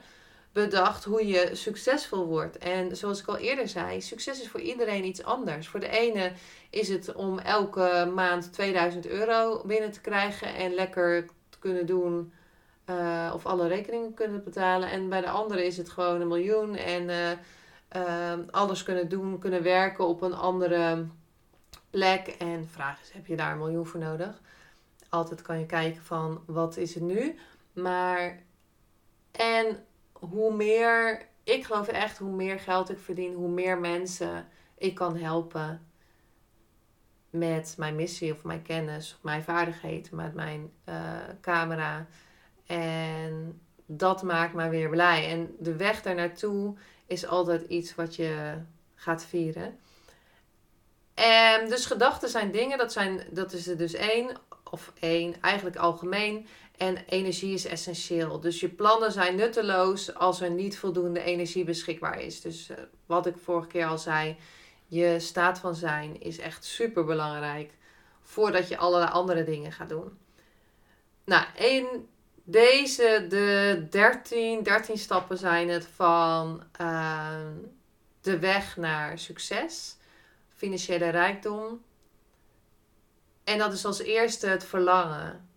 bedacht 0.55 1.05
hoe 1.05 1.27
je 1.27 1.51
succesvol 1.53 2.27
wordt. 2.27 2.59
En 2.59 2.97
zoals 2.97 3.21
ik 3.21 3.27
al 3.27 3.37
eerder 3.37 3.69
zei, 3.69 4.01
succes 4.01 4.41
is 4.41 4.49
voor 4.49 4.61
iedereen 4.61 5.05
iets 5.05 5.25
anders. 5.25 5.69
Voor 5.69 5.81
de 5.81 5.89
ene 5.89 6.33
is 6.71 6.89
het 6.89 7.13
om 7.13 7.39
elke 7.39 8.11
maand 8.15 8.53
2000 8.53 9.07
euro 9.07 9.63
binnen 9.67 9.91
te 9.91 10.01
krijgen 10.01 10.55
en 10.55 10.75
lekker 10.75 11.27
te 11.49 11.59
kunnen 11.59 11.87
doen. 11.87 12.33
Uh, 12.91 13.33
of 13.35 13.47
alle 13.47 13.67
rekeningen 13.67 14.15
kunnen 14.15 14.45
betalen. 14.45 14.91
En 14.91 15.09
bij 15.09 15.21
de 15.21 15.29
andere 15.29 15.67
is 15.67 15.77
het 15.77 15.91
gewoon 15.91 16.21
een 16.21 16.29
miljoen 16.29 16.77
en 16.77 17.09
uh, 17.09 17.31
uh, 17.97 18.33
alles 18.51 18.83
kunnen 18.83 19.09
doen, 19.09 19.39
kunnen 19.39 19.63
werken 19.63 20.07
op 20.07 20.23
een 20.23 20.35
andere 20.35 21.07
plek. 21.91 22.27
En 22.27 22.61
de 22.61 22.69
vraag 22.69 23.01
is, 23.01 23.11
heb 23.13 23.27
je 23.27 23.37
daar 23.37 23.53
een 23.53 23.59
miljoen 23.59 23.87
voor 23.87 24.01
nodig? 24.01 24.41
Altijd 25.09 25.43
kan 25.43 25.59
je 25.59 25.67
kijken 25.67 26.03
van, 26.03 26.43
wat 26.47 26.77
is 26.77 26.95
het 26.95 27.03
nu? 27.03 27.39
Maar, 27.73 28.43
en 29.33 29.85
hoe 30.31 30.55
meer, 30.55 31.27
ik 31.45 31.65
geloof 31.65 31.89
echt, 31.89 32.19
hoe 32.19 32.33
meer 32.33 32.61
geld 32.61 32.91
ik 32.91 32.99
verdien, 32.99 33.35
hoe 33.35 33.49
meer 33.49 33.79
mensen 33.79 34.49
ik 34.79 34.95
kan 34.95 35.17
helpen 35.17 35.87
met 37.31 37.75
mijn 37.79 37.95
missie 37.95 38.33
of 38.33 38.45
mijn 38.45 38.63
kennis 38.63 39.15
of 39.15 39.23
mijn 39.23 39.43
vaardigheden, 39.43 40.17
met 40.17 40.35
mijn 40.35 40.73
uh, 40.89 40.95
camera. 41.41 42.07
En 42.67 43.61
dat 43.87 44.23
maakt 44.23 44.55
mij 44.55 44.71
weer 44.71 44.89
blij. 44.89 45.29
En 45.31 45.57
de 45.59 45.77
weg 45.77 46.03
daar 46.03 46.15
naartoe 46.15 46.75
is 47.07 47.27
altijd 47.27 47.63
iets 47.63 47.95
wat 47.95 48.17
je 48.17 48.55
gaat 48.95 49.25
vieren. 49.25 49.79
En 51.15 51.69
dus 51.69 51.87
gedachten 51.87 52.29
zijn 52.29 52.51
dingen, 52.51 52.79
dat, 52.79 52.93
zijn, 52.93 53.27
dat 53.31 53.53
is 53.53 53.67
er 53.67 53.77
dus 53.77 53.95
één, 53.95 54.37
of 54.71 54.93
één, 55.01 55.35
eigenlijk 55.41 55.77
algemeen. 55.77 56.47
En 56.77 56.97
energie 57.09 57.55
is 57.55 57.65
essentieel. 57.65 58.41
Dus 58.41 58.61
je 58.61 58.69
plannen 58.69 59.13
zijn 59.13 59.37
nutteloos 59.37 60.15
als 60.15 60.41
er 60.41 60.51
niet 60.51 60.79
voldoende 60.79 61.23
energie 61.23 61.65
beschikbaar 61.65 62.21
is. 62.21 62.41
Dus 62.41 62.71
uh, 62.71 62.77
wat 63.07 63.27
ik 63.27 63.37
vorige 63.37 63.69
keer 63.69 63.87
al 63.87 63.99
zei, 63.99 64.37
je 64.87 65.21
staat 65.21 65.59
van 65.59 65.75
zijn 65.75 66.21
is 66.21 66.39
echt 66.39 66.65
super 66.65 67.05
belangrijk 67.05 67.73
voordat 68.23 68.69
je 68.69 68.77
allerlei 68.77 69.11
andere 69.11 69.45
dingen 69.45 69.73
gaat 69.73 69.89
doen. 69.89 70.19
Nou, 71.25 71.45
één, 71.57 72.09
deze, 72.45 73.27
de 73.29 73.87
13, 73.91 74.63
13 74.63 74.99
stappen 74.99 75.39
zijn 75.39 75.69
het 75.69 75.87
van 75.95 76.63
uh, 76.81 77.39
de 78.21 78.39
weg 78.39 78.77
naar 78.77 79.19
succes 79.19 79.97
financiële 80.55 81.09
rijkdom. 81.09 81.83
En 83.45 83.59
dat 83.59 83.73
is 83.73 83.85
als 83.85 83.99
eerste 83.99 84.47
het 84.47 84.65
verlangen. 84.65 85.49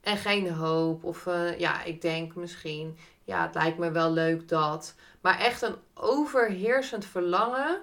En 0.00 0.16
geen 0.16 0.52
hoop. 0.52 1.04
Of 1.04 1.26
uh, 1.26 1.58
ja, 1.58 1.84
ik 1.84 2.02
denk 2.02 2.34
misschien, 2.34 2.96
ja, 3.24 3.42
het 3.42 3.54
lijkt 3.54 3.78
me 3.78 3.90
wel 3.90 4.12
leuk 4.12 4.48
dat. 4.48 4.94
Maar 5.20 5.38
echt 5.38 5.62
een 5.62 5.76
overheersend 5.94 7.04
verlangen 7.04 7.80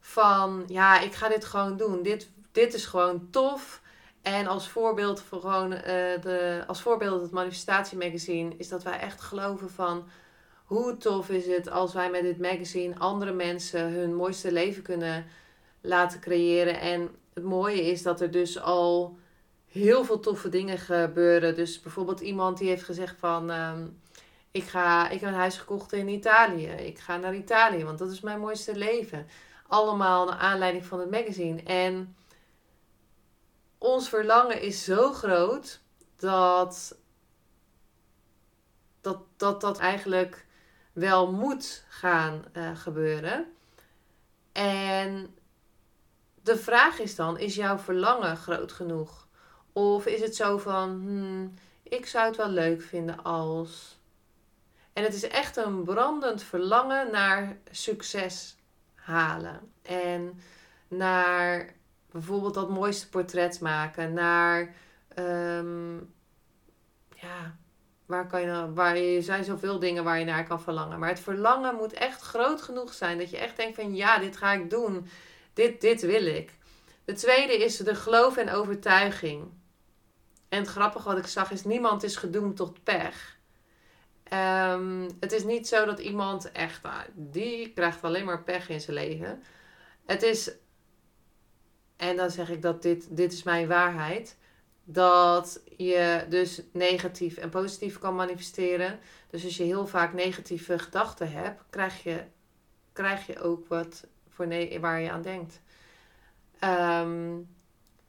van, 0.00 0.64
ja, 0.66 1.00
ik 1.00 1.14
ga 1.14 1.28
dit 1.28 1.44
gewoon 1.44 1.76
doen. 1.76 2.02
Dit, 2.02 2.30
dit 2.52 2.74
is 2.74 2.86
gewoon 2.86 3.30
tof. 3.30 3.82
En 4.22 4.46
als 4.46 4.68
voorbeeld 4.68 5.22
voor 5.22 5.40
gewoon, 5.40 5.72
uh, 5.72 5.80
de, 6.20 6.64
als 6.66 6.80
voorbeeld 6.80 7.22
het 7.22 7.30
manifestatiemagazine 7.30 8.54
is 8.56 8.68
dat 8.68 8.82
wij 8.82 8.98
echt 8.98 9.20
geloven 9.20 9.70
van 9.70 10.08
hoe 10.64 10.96
tof 10.96 11.28
is 11.28 11.46
het 11.46 11.70
als 11.70 11.92
wij 11.92 12.10
met 12.10 12.22
dit 12.22 12.38
magazine 12.38 12.98
andere 12.98 13.32
mensen 13.32 13.92
hun 13.92 14.14
mooiste 14.14 14.52
leven 14.52 14.82
kunnen 14.82 15.26
laten 15.80 16.20
creëren. 16.20 16.80
En 16.80 17.10
het 17.34 17.44
mooie 17.44 17.82
is 17.82 18.02
dat 18.02 18.20
er 18.20 18.30
dus 18.30 18.60
al 18.60 19.18
heel 19.76 20.04
veel 20.04 20.20
toffe 20.20 20.48
dingen 20.48 20.78
gebeuren. 20.78 21.54
Dus 21.54 21.80
bijvoorbeeld 21.80 22.20
iemand 22.20 22.58
die 22.58 22.68
heeft 22.68 22.84
gezegd 22.84 23.16
van... 23.18 23.50
Ehm, 23.50 23.86
ik, 24.50 24.64
ga, 24.64 25.08
ik 25.08 25.20
heb 25.20 25.28
een 25.28 25.36
huis 25.36 25.58
gekocht 25.58 25.92
in 25.92 26.08
Italië. 26.08 26.66
Ik 26.66 26.98
ga 26.98 27.16
naar 27.16 27.34
Italië, 27.34 27.84
want 27.84 27.98
dat 27.98 28.10
is 28.10 28.20
mijn 28.20 28.40
mooiste 28.40 28.76
leven. 28.76 29.26
Allemaal 29.66 30.26
naar 30.26 30.36
aanleiding 30.38 30.84
van 30.84 31.00
het 31.00 31.10
magazine. 31.10 31.62
En 31.62 32.16
ons 33.78 34.08
verlangen 34.08 34.60
is 34.60 34.84
zo 34.84 35.12
groot 35.12 35.80
dat 36.16 36.96
dat, 39.06 39.22
dat, 39.36 39.60
dat 39.60 39.78
eigenlijk 39.78 40.46
wel 40.92 41.32
moet 41.32 41.84
gaan 41.88 42.44
uh, 42.52 42.76
gebeuren. 42.76 43.52
En 44.52 45.36
de 46.42 46.56
vraag 46.56 46.98
is 46.98 47.14
dan: 47.14 47.38
is 47.38 47.54
jouw 47.54 47.78
verlangen 47.78 48.36
groot 48.36 48.72
genoeg? 48.72 49.25
Of 49.76 50.06
is 50.06 50.20
het 50.20 50.36
zo 50.36 50.58
van: 50.58 50.88
hmm, 50.90 51.54
ik 51.82 52.06
zou 52.06 52.26
het 52.26 52.36
wel 52.36 52.48
leuk 52.48 52.82
vinden 52.82 53.22
als. 53.22 53.98
En 54.92 55.02
het 55.02 55.14
is 55.14 55.28
echt 55.28 55.56
een 55.56 55.84
brandend 55.84 56.42
verlangen 56.42 57.10
naar 57.10 57.58
succes 57.70 58.56
halen. 58.94 59.72
En 59.82 60.40
naar 60.88 61.74
bijvoorbeeld 62.10 62.54
dat 62.54 62.68
mooiste 62.68 63.08
portret 63.08 63.60
maken. 63.60 64.12
Naar 64.12 64.74
um, 65.18 66.14
ja, 67.14 67.56
Waar 68.06 68.26
kan 68.26 68.40
je 68.40 68.46
nou, 68.46 68.74
waar 68.74 68.96
er 68.96 69.22
zijn 69.22 69.44
zoveel 69.44 69.78
dingen 69.78 70.04
waar 70.04 70.18
je 70.18 70.24
naar 70.24 70.46
kan 70.46 70.60
verlangen. 70.60 70.98
Maar 70.98 71.08
het 71.08 71.20
verlangen 71.20 71.74
moet 71.74 71.92
echt 71.92 72.20
groot 72.20 72.62
genoeg 72.62 72.94
zijn. 72.94 73.18
Dat 73.18 73.30
je 73.30 73.38
echt 73.38 73.56
denkt 73.56 73.74
van 73.74 73.94
ja, 73.94 74.18
dit 74.18 74.36
ga 74.36 74.52
ik 74.52 74.70
doen. 74.70 75.08
Dit, 75.52 75.80
dit 75.80 76.00
wil 76.00 76.26
ik. 76.26 76.52
De 77.04 77.12
tweede 77.12 77.64
is 77.64 77.76
de 77.76 77.94
geloof 77.94 78.36
en 78.36 78.50
overtuiging. 78.50 79.64
En 80.48 80.58
het 80.58 80.68
grappige 80.68 81.08
wat 81.08 81.18
ik 81.18 81.26
zag 81.26 81.50
is, 81.50 81.64
niemand 81.64 82.02
is 82.02 82.16
gedoemd 82.16 82.56
tot 82.56 82.82
pech. 82.84 83.38
Um, 84.32 85.06
het 85.20 85.32
is 85.32 85.44
niet 85.44 85.68
zo 85.68 85.84
dat 85.84 85.98
iemand 85.98 86.52
echt, 86.52 86.84
ah, 86.84 87.00
die 87.14 87.72
krijgt 87.72 88.04
alleen 88.04 88.24
maar 88.24 88.42
pech 88.42 88.68
in 88.68 88.80
zijn 88.80 88.96
leven. 88.96 89.42
Het 90.06 90.22
is, 90.22 90.52
en 91.96 92.16
dan 92.16 92.30
zeg 92.30 92.50
ik 92.50 92.62
dat 92.62 92.82
dit, 92.82 93.16
dit 93.16 93.32
is 93.32 93.42
mijn 93.42 93.68
waarheid 93.68 94.36
dat 94.88 95.62
je 95.76 96.26
dus 96.28 96.62
negatief 96.72 97.36
en 97.36 97.50
positief 97.50 97.98
kan 97.98 98.14
manifesteren. 98.14 98.98
Dus 99.30 99.44
als 99.44 99.56
je 99.56 99.62
heel 99.62 99.86
vaak 99.86 100.12
negatieve 100.12 100.78
gedachten 100.78 101.32
hebt, 101.32 101.62
krijg 101.70 102.02
je, 102.02 102.24
krijg 102.92 103.26
je 103.26 103.40
ook 103.40 103.68
wat 103.68 104.06
voor 104.28 104.46
ne 104.46 104.80
waar 104.80 105.00
je 105.00 105.10
aan 105.10 105.22
denkt. 105.22 105.60
Um, 106.64 107.55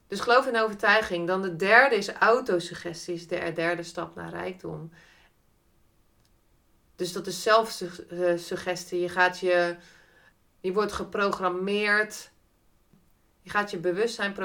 dus 0.08 0.20
geloof 0.20 0.48
en 0.48 0.62
overtuiging. 0.62 1.28
Dan 1.28 1.42
de 1.42 1.56
derde 1.56 1.96
is 1.96 2.10
autosuggesties, 2.10 3.28
de 3.28 3.52
derde 3.56 3.84
stap 3.84 4.16
naar 4.16 4.30
rijkdom. 4.30 4.92
Dus 6.96 7.14
dat 7.14 7.28
is 7.28 7.44
zelfsuggestie. 7.44 9.00
Je 9.00 9.10
gaat 9.10 9.40
je, 9.40 9.76
je 10.60 10.74
wordt 10.74 10.92
geprogrammeerd. 10.92 12.32
Je 13.42 13.50
gaat 13.50 13.72
je 13.72 13.78
bewustzijn 13.78 14.36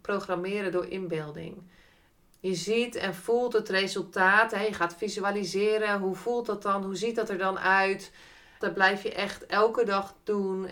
programmeren 0.00 0.72
door 0.72 0.86
inbeelding. 0.86 1.62
Je 2.40 2.54
ziet 2.54 2.94
en 2.94 3.14
voelt 3.14 3.52
het 3.52 3.68
resultaat. 3.68 4.50
Hè? 4.50 4.62
Je 4.62 4.72
gaat 4.72 4.96
visualiseren. 4.96 6.00
Hoe 6.00 6.14
voelt 6.14 6.46
dat 6.46 6.62
dan? 6.62 6.84
Hoe 6.84 6.96
ziet 6.96 7.16
dat 7.16 7.28
er 7.28 7.38
dan 7.38 7.58
uit? 7.58 8.12
Dat 8.58 8.74
blijf 8.74 9.02
je 9.02 9.12
echt 9.12 9.46
elke 9.46 9.84
dag 9.84 10.14
doen. 10.24 10.68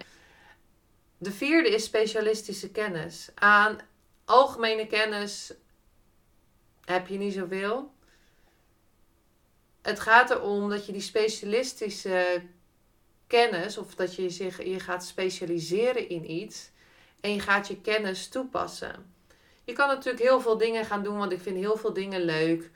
De 1.18 1.32
vierde 1.32 1.74
is 1.74 1.84
specialistische 1.84 2.70
kennis. 2.70 3.30
Aan 3.34 3.78
algemene 4.26 4.86
kennis 4.86 5.52
heb 6.84 7.06
je 7.06 7.18
niet 7.18 7.34
zoveel. 7.34 7.94
Het 9.82 10.00
gaat 10.00 10.30
erom 10.30 10.70
dat 10.70 10.86
je 10.86 10.92
die 10.92 11.00
specialistische 11.00 12.42
kennis, 13.26 13.78
of 13.78 13.94
dat 13.94 14.14
je 14.14 14.30
zich, 14.30 14.64
je 14.64 14.80
gaat 14.80 15.04
specialiseren 15.04 16.08
in 16.08 16.30
iets 16.30 16.70
en 17.20 17.32
je 17.32 17.40
gaat 17.40 17.68
je 17.68 17.80
kennis 17.80 18.28
toepassen. 18.28 19.14
Je 19.64 19.72
kan 19.72 19.88
natuurlijk 19.88 20.24
heel 20.24 20.40
veel 20.40 20.58
dingen 20.58 20.84
gaan 20.84 21.02
doen, 21.02 21.18
want 21.18 21.32
ik 21.32 21.40
vind 21.40 21.56
heel 21.56 21.76
veel 21.76 21.92
dingen 21.92 22.20
leuk. 22.20 22.70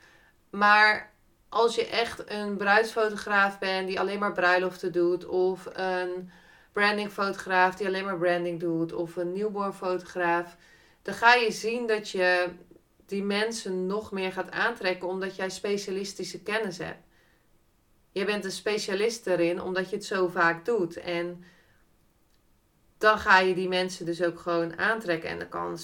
Maar 0.49 1.13
als 1.49 1.75
je 1.75 1.85
echt 1.85 2.29
een 2.29 2.57
bruidsfotograaf 2.57 3.59
bent 3.59 3.87
die 3.87 3.99
alleen 3.99 4.19
maar 4.19 4.31
bruiloften 4.31 4.91
doet, 4.91 5.25
of 5.25 5.69
een 5.73 6.31
brandingfotograaf 6.71 7.75
die 7.75 7.87
alleen 7.87 8.05
maar 8.05 8.17
branding 8.17 8.59
doet, 8.59 8.93
of 8.93 9.15
een 9.15 9.33
newborn 9.33 9.73
fotograaf, 9.73 10.57
dan 11.01 11.13
ga 11.13 11.33
je 11.33 11.51
zien 11.51 11.87
dat 11.87 12.09
je 12.09 12.49
die 13.05 13.23
mensen 13.23 13.85
nog 13.85 14.11
meer 14.11 14.31
gaat 14.31 14.51
aantrekken 14.51 15.07
omdat 15.07 15.35
jij 15.35 15.49
specialistische 15.49 16.41
kennis 16.41 16.77
hebt. 16.77 17.03
Je 18.11 18.25
bent 18.25 18.45
een 18.45 18.51
specialist 18.51 19.27
erin 19.27 19.61
omdat 19.61 19.89
je 19.89 19.95
het 19.95 20.05
zo 20.05 20.27
vaak 20.27 20.65
doet. 20.65 20.97
En 20.97 21.43
dan 22.97 23.17
ga 23.17 23.39
je 23.39 23.53
die 23.53 23.67
mensen 23.67 24.05
dus 24.05 24.23
ook 24.23 24.39
gewoon 24.39 24.77
aantrekken. 24.77 25.29
En 25.29 25.39
dan 25.39 25.49
kan 25.49 25.77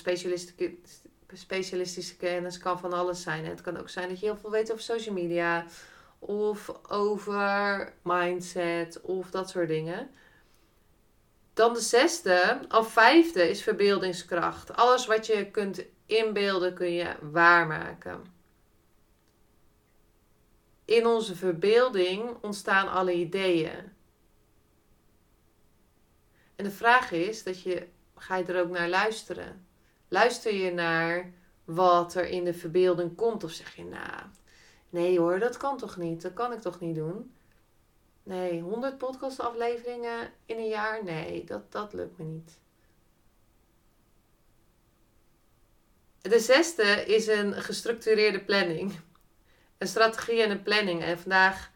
specialistische 1.33 2.17
kennis 2.17 2.57
kan 2.57 2.79
van 2.79 2.93
alles 2.93 3.21
zijn. 3.21 3.45
het 3.45 3.61
kan 3.61 3.77
ook 3.77 3.89
zijn 3.89 4.09
dat 4.09 4.19
je 4.19 4.25
heel 4.25 4.37
veel 4.37 4.51
weet 4.51 4.71
over 4.71 4.83
social 4.83 5.15
media. 5.15 5.65
Of 6.19 6.71
over 6.87 7.93
mindset. 8.03 9.01
Of 9.01 9.29
dat 9.29 9.49
soort 9.49 9.67
dingen. 9.67 10.09
Dan 11.57 11.73
de 11.73 11.79
zesde, 11.79 12.59
of 12.69 12.91
vijfde, 12.91 13.49
is 13.49 13.63
verbeeldingskracht. 13.63 14.75
Alles 14.75 15.05
wat 15.05 15.25
je 15.25 15.51
kunt 15.51 15.83
inbeelden 16.05 16.73
kun 16.73 16.91
je 16.91 17.15
waarmaken. 17.21 18.23
In 20.85 21.05
onze 21.05 21.35
verbeelding 21.35 22.37
ontstaan 22.41 22.91
alle 22.91 23.13
ideeën. 23.13 23.91
En 26.55 26.63
de 26.63 26.71
vraag 26.71 27.11
is 27.11 27.43
dat 27.43 27.61
je, 27.61 27.87
ga 28.15 28.35
je 28.35 28.45
er 28.45 28.61
ook 28.61 28.69
naar 28.69 28.89
luisteren? 28.89 29.67
Luister 30.07 30.53
je 30.53 30.71
naar 30.71 31.33
wat 31.65 32.15
er 32.15 32.27
in 32.27 32.43
de 32.43 32.53
verbeelding 32.53 33.15
komt? 33.15 33.43
Of 33.43 33.51
zeg 33.51 33.75
je, 33.75 33.83
nou, 33.83 34.21
nee 34.89 35.19
hoor, 35.19 35.39
dat 35.39 35.57
kan 35.57 35.77
toch 35.77 35.97
niet? 35.97 36.21
Dat 36.21 36.33
kan 36.33 36.53
ik 36.53 36.59
toch 36.59 36.79
niet 36.79 36.95
doen? 36.95 37.31
Nee, 38.27 38.61
100 38.61 38.97
podcastafleveringen 38.97 40.31
in 40.45 40.57
een 40.57 40.67
jaar? 40.67 41.03
Nee, 41.03 41.43
dat, 41.43 41.71
dat 41.71 41.93
lukt 41.93 42.17
me 42.17 42.23
niet. 42.23 42.59
De 46.21 46.39
zesde 46.39 47.05
is 47.05 47.27
een 47.27 47.53
gestructureerde 47.53 48.39
planning. 48.43 48.99
Een 49.77 49.87
strategie 49.87 50.41
en 50.41 50.51
een 50.51 50.63
planning. 50.63 51.03
En 51.03 51.19
vandaag 51.19 51.71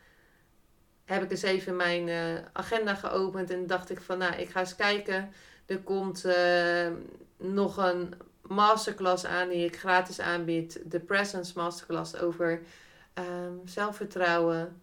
heb 1.06 1.24
ik 1.24 1.32
eens 1.32 1.42
even 1.42 1.76
mijn 1.76 2.08
uh, 2.08 2.46
agenda 2.54 2.96
geopend 2.96 3.50
en 3.50 3.68
dacht 3.68 3.90
ik 3.90 4.02
van, 4.02 4.18
nou, 4.18 4.36
ik 4.36 4.50
ga 4.50 4.60
eens 4.60 4.76
kijken. 4.76 5.32
Er 5.66 5.80
komt 5.80 6.26
uh, 6.26 6.88
nog 7.38 7.78
een 7.78 8.14
masterclass 8.42 9.26
aan 9.26 9.50
die 9.50 9.66
ik 9.66 9.80
gratis 9.80 10.20
aanbied. 10.20 10.82
De 10.86 11.00
Presence 11.00 11.54
Masterclass 11.56 12.16
over 12.16 12.62
um, 13.14 13.62
zelfvertrouwen. 13.66 14.81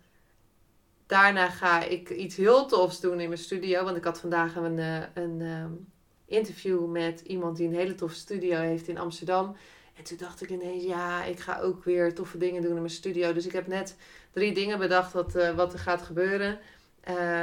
Daarna 1.09 1.49
ga 1.49 1.85
ik 1.85 2.11
iets 2.11 2.37
heel 2.37 2.67
tofs 2.67 3.01
doen 3.01 3.21
in 3.21 3.29
mijn 3.29 3.41
studio. 3.41 3.85
Want 3.85 3.97
ik 3.97 4.05
had 4.05 4.21
vandaag 4.21 4.57
een, 4.57 4.79
uh, 4.79 5.03
een 5.15 5.41
um, 5.41 5.93
interview 6.25 6.87
met 6.87 7.21
iemand 7.21 7.57
die 7.57 7.67
een 7.67 7.75
hele 7.75 7.95
toffe 7.95 8.17
studio 8.17 8.59
heeft 8.59 8.89
in 8.89 8.99
Amsterdam. 8.99 9.57
En 9.95 10.05
toen 10.05 10.17
dacht 10.17 10.43
ik 10.43 10.51
ineens, 10.51 10.85
ja, 10.85 11.25
ik 11.25 11.41
ga 11.41 11.61
ook 11.61 11.85
weer 11.85 12.15
toffe 12.15 12.39
dingen 12.39 12.63
doen 12.63 12.71
in 12.71 12.79
mijn 12.79 12.91
studio. 12.91 13.33
Dus 13.33 13.47
ik 13.47 13.53
heb 13.53 13.67
net 13.67 13.97
drie 14.33 14.55
dingen 14.55 14.79
bedacht 14.79 15.13
wat, 15.13 15.37
uh, 15.37 15.55
wat 15.55 15.73
er 15.73 15.79
gaat 15.79 16.03
gebeuren. 16.03 16.59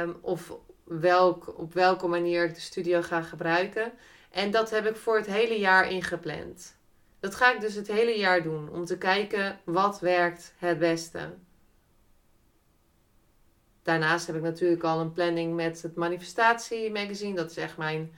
Um, 0.00 0.16
of 0.20 0.52
welk, 0.84 1.58
op 1.58 1.74
welke 1.74 2.06
manier 2.06 2.44
ik 2.44 2.54
de 2.54 2.60
studio 2.60 3.02
ga 3.02 3.22
gebruiken. 3.22 3.92
En 4.30 4.50
dat 4.50 4.70
heb 4.70 4.86
ik 4.86 4.96
voor 4.96 5.16
het 5.16 5.26
hele 5.26 5.58
jaar 5.58 5.90
ingepland. 5.90 6.76
Dat 7.20 7.34
ga 7.34 7.54
ik 7.54 7.60
dus 7.60 7.74
het 7.74 7.88
hele 7.88 8.18
jaar 8.18 8.42
doen. 8.42 8.70
Om 8.70 8.84
te 8.84 8.98
kijken 8.98 9.58
wat 9.64 10.00
werkt 10.00 10.54
het 10.58 10.78
beste. 10.78 11.34
Daarnaast 13.86 14.26
heb 14.26 14.36
ik 14.36 14.42
natuurlijk 14.42 14.82
al 14.82 15.00
een 15.00 15.12
planning 15.12 15.54
met 15.54 15.82
het 15.82 15.94
Manifestatie 15.94 16.92
Magazine. 16.92 17.34
Dat 17.34 17.50
is 17.50 17.56
echt 17.56 17.76
mijn 17.76 18.12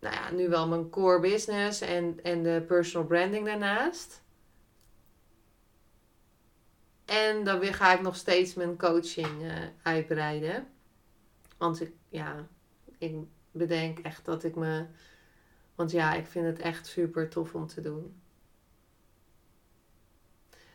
nou 0.00 0.14
ja, 0.14 0.30
nu 0.30 0.48
wel 0.48 0.68
mijn 0.68 0.90
core 0.90 1.20
business 1.20 1.80
en, 1.80 2.18
en 2.22 2.42
de 2.42 2.64
personal 2.66 3.06
branding 3.06 3.46
daarnaast. 3.46 4.22
En 7.04 7.44
dan 7.44 7.58
weer 7.58 7.74
ga 7.74 7.94
ik 7.94 8.00
nog 8.00 8.16
steeds 8.16 8.54
mijn 8.54 8.78
coaching 8.78 9.42
uh, 9.42 9.52
uitbreiden. 9.82 10.68
Want 11.56 11.80
ik, 11.80 11.92
ja, 12.08 12.46
ik 12.98 13.14
bedenk 13.50 13.98
echt 13.98 14.24
dat 14.24 14.44
ik 14.44 14.54
me. 14.54 14.86
Want 15.74 15.90
ja, 15.90 16.14
ik 16.14 16.26
vind 16.26 16.46
het 16.46 16.58
echt 16.58 16.86
super 16.86 17.28
tof 17.28 17.54
om 17.54 17.66
te 17.66 17.80
doen. 17.80 18.20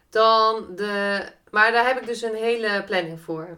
Dan 0.10 0.76
de. 0.76 1.26
Maar 1.52 1.72
daar 1.72 1.88
heb 1.88 2.00
ik 2.00 2.08
dus 2.08 2.22
een 2.22 2.36
hele 2.36 2.84
planning 2.84 3.20
voor. 3.20 3.58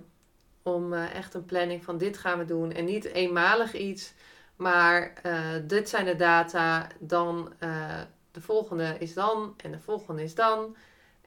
Om 0.67 0.93
uh, 0.93 1.15
echt 1.15 1.33
een 1.33 1.45
planning 1.45 1.83
van 1.83 1.97
dit 1.97 2.17
gaan 2.17 2.37
we 2.37 2.45
doen. 2.45 2.71
En 2.71 2.85
niet 2.85 3.05
eenmalig 3.05 3.73
iets. 3.73 4.13
Maar 4.55 5.13
uh, 5.25 5.49
dit 5.63 5.89
zijn 5.89 6.05
de 6.05 6.15
data, 6.15 6.87
dan 6.99 7.53
uh, 7.59 8.01
de 8.31 8.41
volgende 8.41 8.95
is 8.99 9.13
dan 9.13 9.53
en 9.57 9.71
de 9.71 9.79
volgende 9.79 10.23
is 10.23 10.35
dan. 10.35 10.75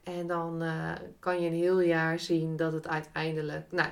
En 0.03 0.27
dan 0.27 0.63
kan 1.21 1.41
je 1.41 1.47
een 1.47 1.55
heel 1.55 1.81
jaar 1.81 2.19
zien 2.19 2.57
dat 2.57 2.73
het 2.73 2.89
uiteindelijk, 2.89 3.73
nou, 3.73 3.89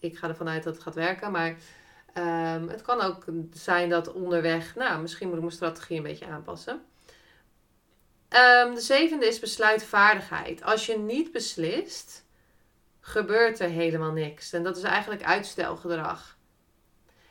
ik 0.00 0.18
ga 0.18 0.28
ervan 0.28 0.48
uit 0.48 0.62
dat 0.62 0.74
het 0.74 0.82
gaat 0.82 0.94
werken, 0.94 1.30
maar 1.30 1.48
um, 1.48 2.68
het 2.68 2.82
kan 2.82 3.00
ook 3.00 3.24
zijn 3.52 3.88
dat 3.88 4.12
onderweg, 4.12 4.74
nou, 4.74 5.00
misschien 5.00 5.26
moet 5.26 5.36
ik 5.36 5.42
mijn 5.42 5.54
strategie 5.54 5.96
een 5.96 6.02
beetje 6.02 6.26
aanpassen. 6.26 6.74
Um, 6.74 6.80
de 8.74 8.80
zevende 8.80 9.26
is 9.26 9.38
besluitvaardigheid. 9.38 10.62
Als 10.62 10.86
je 10.86 10.98
niet 10.98 11.32
beslist, 11.32 12.25
gebeurt 13.06 13.60
er 13.60 13.68
helemaal 13.68 14.12
niks. 14.12 14.52
En 14.52 14.62
dat 14.62 14.76
is 14.76 14.82
eigenlijk 14.82 15.22
uitstelgedrag. 15.22 16.36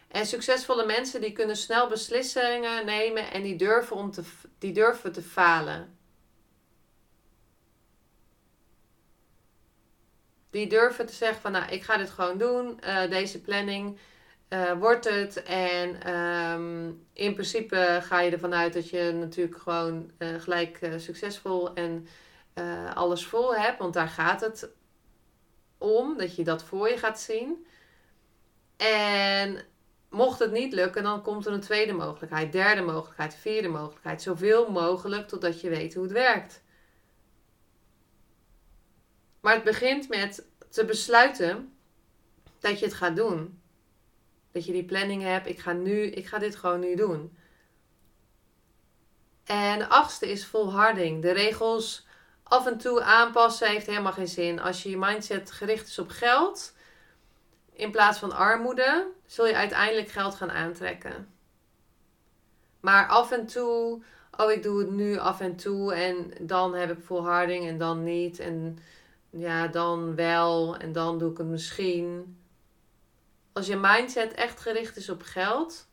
En 0.07 0.25
succesvolle 0.25 0.85
mensen 0.85 1.21
die 1.21 1.31
kunnen 1.31 1.55
snel 1.55 1.87
beslissingen 1.87 2.85
nemen 2.85 3.31
en 3.31 3.41
die 3.41 3.55
durven, 3.55 3.95
om 3.95 4.11
te, 4.11 4.23
die 4.57 4.73
durven 4.73 5.11
te 5.11 5.21
falen. 5.21 5.97
Die 10.49 10.67
durven 10.67 11.05
te 11.05 11.13
zeggen 11.13 11.41
van 11.41 11.51
nou, 11.51 11.65
ik 11.71 11.83
ga 11.83 11.97
dit 11.97 12.09
gewoon 12.09 12.37
doen. 12.37 12.79
Uh, 12.83 13.09
deze 13.09 13.41
planning 13.41 13.97
uh, 14.49 14.71
wordt 14.71 15.09
het. 15.09 15.43
En 15.43 16.13
um, 16.15 17.07
in 17.13 17.33
principe 17.33 17.99
ga 18.01 18.19
je 18.19 18.31
ervan 18.31 18.53
uit 18.53 18.73
dat 18.73 18.89
je 18.89 19.11
natuurlijk 19.13 19.57
gewoon 19.57 20.11
uh, 20.17 20.41
gelijk 20.41 20.79
succesvol 20.97 21.73
en 21.73 22.07
alles 22.93 23.25
vol 23.25 23.55
hebt. 23.55 23.79
Want 23.79 23.93
daar 23.93 24.07
gaat 24.07 24.41
het 24.41 24.69
om. 25.77 26.17
Dat 26.17 26.35
je 26.35 26.43
dat 26.43 26.63
voor 26.63 26.89
je 26.89 26.97
gaat 26.97 27.19
zien. 27.19 27.65
En 28.77 29.65
Mocht 30.15 30.39
het 30.39 30.51
niet 30.51 30.73
lukken, 30.73 31.03
dan 31.03 31.21
komt 31.21 31.45
er 31.45 31.53
een 31.53 31.61
tweede 31.61 31.93
mogelijkheid, 31.93 32.51
derde 32.51 32.81
mogelijkheid, 32.81 33.35
vierde 33.35 33.67
mogelijkheid. 33.67 34.21
Zoveel 34.21 34.71
mogelijk 34.71 35.27
totdat 35.27 35.61
je 35.61 35.69
weet 35.69 35.93
hoe 35.93 36.03
het 36.03 36.11
werkt. 36.11 36.63
Maar 39.41 39.53
het 39.53 39.63
begint 39.63 40.09
met 40.09 40.45
te 40.69 40.85
besluiten 40.85 41.73
dat 42.59 42.79
je 42.79 42.85
het 42.85 42.93
gaat 42.93 43.15
doen. 43.15 43.61
Dat 44.51 44.65
je 44.65 44.71
die 44.71 44.85
planning 44.85 45.21
hebt, 45.21 45.47
ik 45.47 45.59
ga, 45.59 45.71
nu, 45.71 46.01
ik 46.01 46.25
ga 46.25 46.37
dit 46.37 46.55
gewoon 46.55 46.79
nu 46.79 46.95
doen. 46.95 47.37
En 49.43 49.79
de 49.79 49.87
achtste 49.87 50.31
is 50.31 50.45
volharding. 50.45 51.21
De 51.21 51.31
regels 51.31 52.04
af 52.47 52.65
en 52.65 52.77
toe 52.77 53.01
aanpassen 53.01 53.67
heeft 53.67 53.85
helemaal 53.85 54.11
geen 54.11 54.27
zin. 54.27 54.59
Als 54.59 54.83
je 54.83 54.89
je 54.89 54.97
mindset 54.97 55.51
gericht 55.51 55.87
is 55.87 55.99
op 55.99 56.09
geld, 56.09 56.73
in 57.73 57.91
plaats 57.91 58.19
van 58.19 58.31
armoede, 58.31 59.07
zul 59.25 59.45
je 59.45 59.55
uiteindelijk 59.55 60.09
geld 60.09 60.35
gaan 60.35 60.51
aantrekken. 60.51 61.27
Maar 62.79 63.07
af 63.07 63.31
en 63.31 63.45
toe, 63.45 64.03
oh 64.37 64.51
ik 64.51 64.63
doe 64.63 64.79
het 64.79 64.91
nu 64.91 65.17
af 65.17 65.39
en 65.39 65.55
toe 65.55 65.93
en 65.93 66.33
dan 66.39 66.73
heb 66.73 66.91
ik 66.91 67.05
volharding 67.05 67.67
en 67.67 67.77
dan 67.77 68.03
niet. 68.03 68.39
En 68.39 68.79
ja, 69.29 69.67
dan 69.67 70.15
wel 70.15 70.77
en 70.77 70.91
dan 70.91 71.17
doe 71.17 71.31
ik 71.31 71.37
het 71.37 71.47
misschien. 71.47 72.37
Als 73.53 73.67
je 73.67 73.75
mindset 73.75 74.33
echt 74.33 74.59
gericht 74.59 74.97
is 74.97 75.09
op 75.09 75.21
geld. 75.21 75.87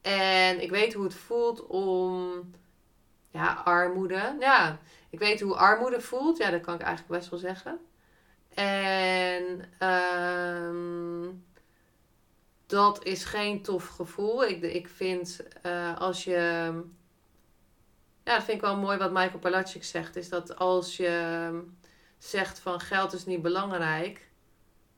En 0.00 0.62
ik 0.62 0.70
weet 0.70 0.94
hoe 0.94 1.04
het 1.04 1.14
voelt 1.14 1.66
om 1.66 2.50
ja, 3.30 3.52
armoede. 3.64 4.36
Ja, 4.40 4.78
ik 5.10 5.18
weet 5.18 5.40
hoe 5.40 5.54
armoede 5.54 6.00
voelt. 6.00 6.36
Ja, 6.36 6.50
dat 6.50 6.60
kan 6.60 6.74
ik 6.74 6.80
eigenlijk 6.80 7.18
best 7.18 7.30
wel 7.30 7.38
zeggen. 7.38 7.80
En 8.54 9.64
um, 9.88 11.44
dat 12.66 13.04
is 13.04 13.24
geen 13.24 13.62
tof 13.62 13.86
gevoel. 13.86 14.44
Ik, 14.44 14.62
ik 14.62 14.88
vind 14.88 15.40
uh, 15.66 15.98
als 15.98 16.24
je. 16.24 16.72
Ja, 18.24 18.34
dat 18.34 18.44
vind 18.44 18.56
ik 18.56 18.64
wel 18.64 18.76
mooi 18.76 18.98
wat 18.98 19.12
Michael 19.12 19.38
Palacic 19.38 19.84
zegt. 19.84 20.16
Is 20.16 20.28
dat 20.28 20.56
als 20.56 20.96
je 20.96 21.62
zegt 22.18 22.58
van 22.58 22.80
geld 22.80 23.12
is 23.12 23.26
niet 23.26 23.42
belangrijk. 23.42 24.28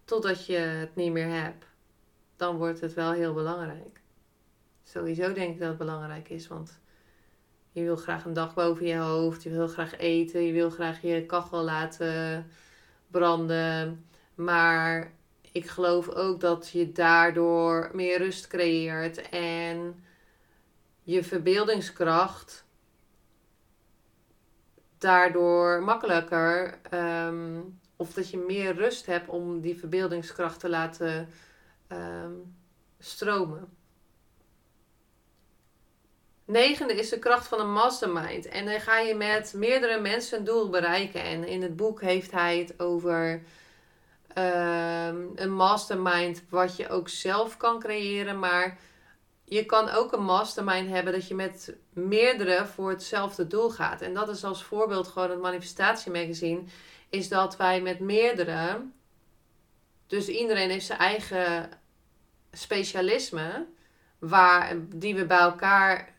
Totdat 0.05 0.47
je 0.47 0.57
het 0.57 0.97
niet 0.97 1.13
meer 1.13 1.43
hebt. 1.43 1.65
Dan 2.37 2.57
wordt 2.57 2.81
het 2.81 2.95
wel 2.95 3.13
heel 3.13 3.35
belangrijk. 3.35 4.01
Sowieso 4.83 5.33
denk 5.33 5.55
ik 5.55 5.59
dat 5.59 5.69
het 5.69 5.79
belangrijk 5.79 6.29
is. 6.29 6.49
Want 6.49 6.81
je 7.73 7.83
wil 7.83 7.97
graag 7.97 8.25
een 8.25 8.33
dag 8.33 8.55
boven 8.55 8.87
je 8.87 8.97
hoofd. 8.97 9.43
Je 9.43 9.51
wil 9.51 9.69
graag 9.69 9.97
eten. 9.99 10.43
Je 10.43 10.53
wil 10.53 10.71
graag 10.71 11.03
je 11.03 11.27
kachel 11.27 11.63
laten 11.63 12.47
branden. 13.11 14.07
Maar 14.35 15.13
ik 15.53 15.69
geloof 15.69 16.09
ook 16.09 16.41
dat 16.41 16.69
je 16.69 16.93
daardoor 16.93 17.91
meer 17.93 18.19
rust 18.19 18.47
creëert 18.47 19.29
en 19.31 20.05
je 21.03 21.25
verbeeldingskracht 21.25 22.65
daardoor 24.99 25.83
makkelijker 25.83 26.79
ehm, 26.91 27.61
of 27.97 28.13
dat 28.13 28.31
je 28.31 28.39
meer 28.39 28.75
rust 28.75 29.07
hebt 29.07 29.29
om 29.29 29.61
die 29.61 29.79
verbeeldingskracht 29.79 30.61
te 30.61 30.69
laten 30.69 31.29
ehm, 31.87 32.33
stromen. 32.99 33.69
Negende 36.45 36.95
is 36.95 37.09
de 37.09 37.19
kracht 37.19 37.49
van 37.49 37.61
een 37.61 37.73
mastermind. 37.73 38.47
En 38.47 38.67
dan 38.67 38.81
ga 38.81 38.99
je 38.99 39.15
met 39.15 39.53
meerdere 39.57 40.01
mensen 40.01 40.39
een 40.39 40.45
doel 40.45 40.71
bereiken. 40.71 41.23
En 41.23 41.47
in 41.47 41.63
het 41.63 41.77
boek 41.77 42.01
heeft 42.01 42.31
hij 42.31 42.59
het 42.59 42.81
over 42.81 43.43
ehm, 44.35 45.27
een 45.35 45.53
mastermind, 45.53 46.43
wat 46.49 46.77
je 46.77 46.89
ook 46.89 47.09
zelf 47.09 47.57
kan 47.57 47.81
creëren. 47.81 48.39
Maar 48.39 48.79
je 49.45 49.67
kan 49.67 49.89
ook 49.89 50.13
een 50.13 50.25
mastermind 50.25 50.89
hebben 50.89 51.13
dat 51.13 51.29
je 51.29 51.35
met 51.35 51.77
meerdere 51.93 52.67
voor 52.67 52.91
hetzelfde 52.91 53.47
doel 53.47 53.71
gaat. 53.71 54.01
En 54.01 54.15
dat 54.15 54.29
is 54.29 54.45
als 54.45 54.65
voorbeeld 54.65 55.09
gewoon 55.09 55.31
het 55.31 55.41
manifestatiemagazine. 55.41 56.63
Is 57.09 57.29
dat 57.29 57.57
wij 57.57 57.81
met 57.81 58.01
meerdere, 58.01 58.81
dus 60.07 60.29
iedereen 60.29 60.71
heeft 60.71 60.87
zijn 60.87 60.99
eigen 60.99 61.71
specialisme, 62.53 63.67
waar, 64.19 64.77
die 64.89 65.15
we 65.15 65.27
bij 65.27 65.39
elkaar 65.39 66.12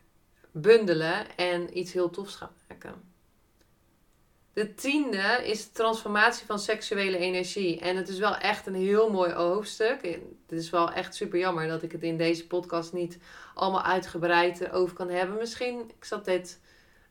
bundelen 0.56 1.36
en 1.36 1.78
iets 1.78 1.92
heel 1.92 2.10
tofs 2.10 2.34
gaan 2.34 2.50
maken. 2.68 3.12
De 4.52 4.74
tiende 4.74 5.40
is 5.44 5.64
de 5.64 5.72
transformatie 5.72 6.46
van 6.46 6.58
seksuele 6.58 7.18
energie. 7.18 7.80
En 7.80 7.96
het 7.96 8.08
is 8.08 8.18
wel 8.18 8.36
echt 8.36 8.66
een 8.66 8.74
heel 8.74 9.10
mooi 9.10 9.32
hoofdstuk. 9.32 10.02
Het 10.46 10.58
is 10.58 10.70
wel 10.70 10.92
echt 10.92 11.14
super 11.14 11.38
jammer 11.38 11.68
dat 11.68 11.82
ik 11.82 11.92
het 11.92 12.02
in 12.02 12.16
deze 12.16 12.46
podcast 12.46 12.92
niet 12.92 13.18
allemaal 13.54 13.82
uitgebreid 13.82 14.70
over 14.70 14.96
kan 14.96 15.08
hebben. 15.08 15.36
Misschien, 15.36 15.80
ik 15.96 16.04
zat 16.04 16.24
dit 16.24 16.60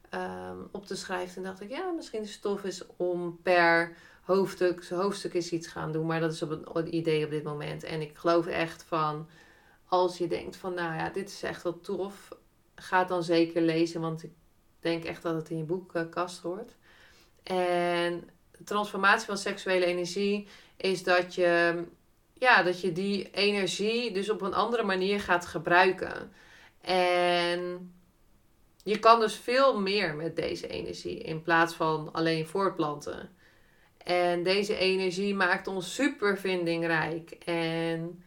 ehm, 0.10 0.58
op 0.71 0.86
te 0.86 0.95
schrijven 0.95 1.38
en 1.38 1.43
dacht 1.43 1.62
ik, 1.62 1.69
ja, 1.69 1.91
misschien 1.91 2.21
is 2.21 2.32
het 2.32 2.41
tof 2.41 2.63
is 2.63 2.82
om 2.97 3.39
per 3.41 3.95
hoofdstuk, 4.21 4.88
hoofdstuk 4.89 5.34
is 5.34 5.51
iets 5.51 5.67
gaan 5.67 5.91
doen. 5.91 6.06
Maar 6.06 6.19
dat 6.19 6.34
is 6.34 6.41
op 6.41 6.75
een 6.75 6.95
idee 6.95 7.25
op 7.25 7.29
dit 7.29 7.43
moment. 7.43 7.84
En 7.84 8.01
ik 8.01 8.17
geloof 8.17 8.45
echt 8.45 8.84
van, 8.84 9.27
als 9.88 10.17
je 10.17 10.27
denkt 10.27 10.56
van, 10.56 10.73
nou 10.73 10.95
ja, 10.95 11.10
dit 11.10 11.29
is 11.29 11.43
echt 11.43 11.63
wel 11.63 11.79
tof 11.79 12.29
ga 12.84 13.00
het 13.00 13.08
dan 13.08 13.24
zeker 13.24 13.62
lezen, 13.62 14.02
want 14.02 14.24
ik 14.24 14.32
denk 14.80 15.04
echt 15.04 15.22
dat 15.22 15.36
het 15.36 15.50
in 15.50 15.58
je 15.58 15.63
boekkast 15.63 16.41
hoort. 16.41 16.76
En 17.43 18.30
de 18.52 18.63
transformatie 18.63 19.26
van 19.26 19.38
seksuele 19.38 19.86
energie 19.86 20.48
is 20.78 21.04
dat 21.04 21.36
je, 21.36 21.84
ja, 22.34 22.63
dat 22.63 22.82
je 22.82 22.91
die 22.91 23.32
energie 23.32 24.12
dus 24.12 24.30
op 24.30 24.41
een 24.41 24.54
andere 24.54 24.84
manier 24.84 25.19
gaat 25.19 25.46
gebruiken. 25.46 26.32
En 26.82 27.93
je 28.84 29.00
kan 29.00 29.19
dus 29.19 29.36
veel 29.36 29.80
meer 29.80 30.15
met 30.15 30.36
deze 30.36 30.67
energie 30.67 31.17
in 31.17 31.41
plaats 31.41 31.74
van 31.74 32.10
alleen 32.12 32.48
voortplanten. 32.48 33.30
En 33.98 34.43
deze 34.43 34.78
energie 34.78 35.36
maakt 35.36 35.67
ons 35.67 35.93
super 35.93 36.38
vindingrijk. 36.38 37.32
En 37.46 38.24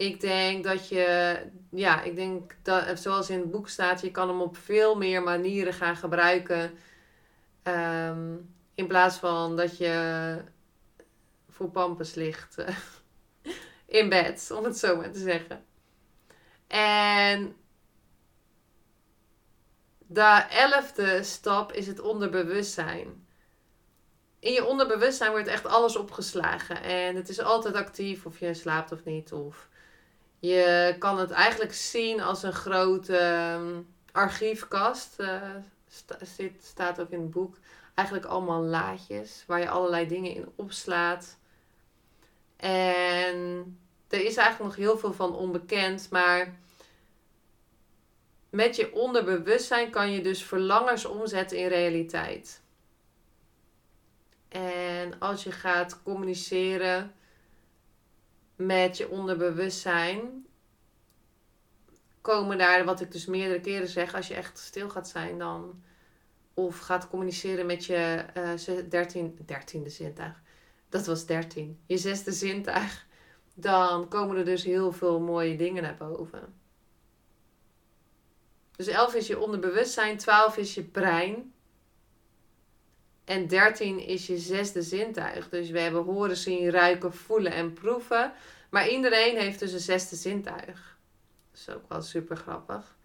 ik 0.00 0.20
denk 0.20 0.64
dat 0.64 0.88
je, 0.88 1.38
ja, 1.70 2.02
ik 2.02 2.16
denk 2.16 2.56
dat, 2.62 3.00
zoals 3.00 3.30
in 3.30 3.38
het 3.38 3.50
boek 3.50 3.68
staat, 3.68 4.00
je 4.00 4.10
kan 4.10 4.28
hem 4.28 4.40
op 4.40 4.56
veel 4.56 4.96
meer 4.96 5.22
manieren 5.22 5.72
gaan 5.72 5.96
gebruiken. 5.96 6.78
Ehm, 7.62 8.36
in 8.74 8.86
plaats 8.86 9.16
van 9.16 9.56
dat 9.56 9.78
je 9.78 10.36
voor 11.48 11.70
pampers 11.70 12.14
ligt 12.14 12.58
eh, 12.58 12.76
in 14.00 14.08
bed, 14.08 14.50
om 14.56 14.64
het 14.64 14.78
zo 14.78 14.96
maar 14.96 15.10
te 15.10 15.18
zeggen. 15.18 15.64
En 16.66 17.56
de 20.06 20.46
elfde 20.50 21.22
stap 21.22 21.72
is 21.72 21.86
het 21.86 22.00
onderbewustzijn. 22.00 23.26
In 24.38 24.52
je 24.52 24.64
onderbewustzijn 24.64 25.30
wordt 25.30 25.48
echt 25.48 25.66
alles 25.66 25.96
opgeslagen. 25.96 26.82
En 26.82 27.16
het 27.16 27.28
is 27.28 27.40
altijd 27.40 27.74
actief 27.74 28.26
of 28.26 28.38
je 28.38 28.54
slaapt 28.54 28.92
of 28.92 29.04
niet. 29.04 29.32
Of 29.32 29.69
je 30.40 30.96
kan 30.98 31.18
het 31.18 31.30
eigenlijk 31.30 31.74
zien 31.74 32.20
als 32.20 32.42
een 32.42 32.52
grote 32.52 33.16
ehm, 33.16 33.80
archiefkast. 34.12 35.14
Uh, 35.18 35.42
zit, 36.20 36.64
staat 36.64 37.00
ook 37.00 37.10
in 37.10 37.20
het 37.20 37.30
boek. 37.30 37.56
Eigenlijk 37.94 38.28
allemaal 38.28 38.62
laadjes 38.62 39.44
waar 39.46 39.60
je 39.60 39.68
allerlei 39.68 40.06
dingen 40.08 40.34
in 40.34 40.52
opslaat. 40.56 41.38
En 42.56 43.78
er 44.08 44.24
is 44.24 44.36
eigenlijk 44.36 44.58
nog 44.58 44.76
heel 44.76 44.98
veel 44.98 45.12
van 45.12 45.34
onbekend, 45.34 46.10
maar 46.10 46.58
met 48.50 48.76
je 48.76 48.94
onderbewustzijn 48.94 49.90
kan 49.90 50.12
je 50.12 50.22
dus 50.22 50.44
verlangens 50.44 51.04
omzetten 51.04 51.58
in 51.58 51.68
realiteit. 51.68 52.62
En 54.48 55.18
als 55.18 55.42
je 55.42 55.52
gaat 55.52 56.02
communiceren 56.02 57.14
met 58.60 58.96
je 58.96 59.08
onderbewustzijn 59.08 60.46
komen 62.20 62.58
daar, 62.58 62.84
wat 62.84 63.00
ik 63.00 63.12
dus 63.12 63.26
meerdere 63.26 63.60
keren 63.60 63.88
zeg, 63.88 64.14
als 64.14 64.28
je 64.28 64.34
echt 64.34 64.58
stil 64.58 64.88
gaat 64.88 65.08
zijn 65.08 65.38
dan. 65.38 65.82
Of 66.54 66.78
gaat 66.78 67.08
communiceren 67.08 67.66
met 67.66 67.84
je 67.84 68.24
uh, 68.36 68.88
dertien, 68.88 69.38
dertiende 69.46 69.90
zintuig. 69.90 70.42
Dat 70.88 71.06
was 71.06 71.26
dertien. 71.26 71.80
Je 71.86 71.98
zesde 71.98 72.32
zintuig. 72.32 73.06
Dan 73.54 74.08
komen 74.08 74.36
er 74.36 74.44
dus 74.44 74.64
heel 74.64 74.92
veel 74.92 75.20
mooie 75.20 75.56
dingen 75.56 75.82
naar 75.82 75.96
boven. 75.96 76.54
Dus 78.76 78.86
11 78.86 79.14
is 79.14 79.26
je 79.26 79.38
onderbewustzijn, 79.38 80.16
12 80.16 80.56
is 80.56 80.74
je 80.74 80.82
brein. 80.82 81.52
En 83.30 83.46
13 83.46 84.06
is 84.06 84.26
je 84.26 84.38
zesde 84.38 84.82
zintuig. 84.82 85.48
Dus 85.48 85.70
we 85.70 85.80
hebben 85.80 86.04
horen, 86.04 86.36
zien, 86.36 86.70
ruiken, 86.70 87.14
voelen 87.14 87.52
en 87.52 87.72
proeven. 87.72 88.32
Maar 88.70 88.88
iedereen 88.88 89.36
heeft 89.36 89.58
dus 89.58 89.72
een 89.72 89.80
zesde 89.80 90.16
zintuig. 90.16 90.96
Dat 91.50 91.60
is 91.60 91.70
ook 91.74 91.88
wel 91.88 92.02
super 92.02 92.36
grappig. 92.36 92.96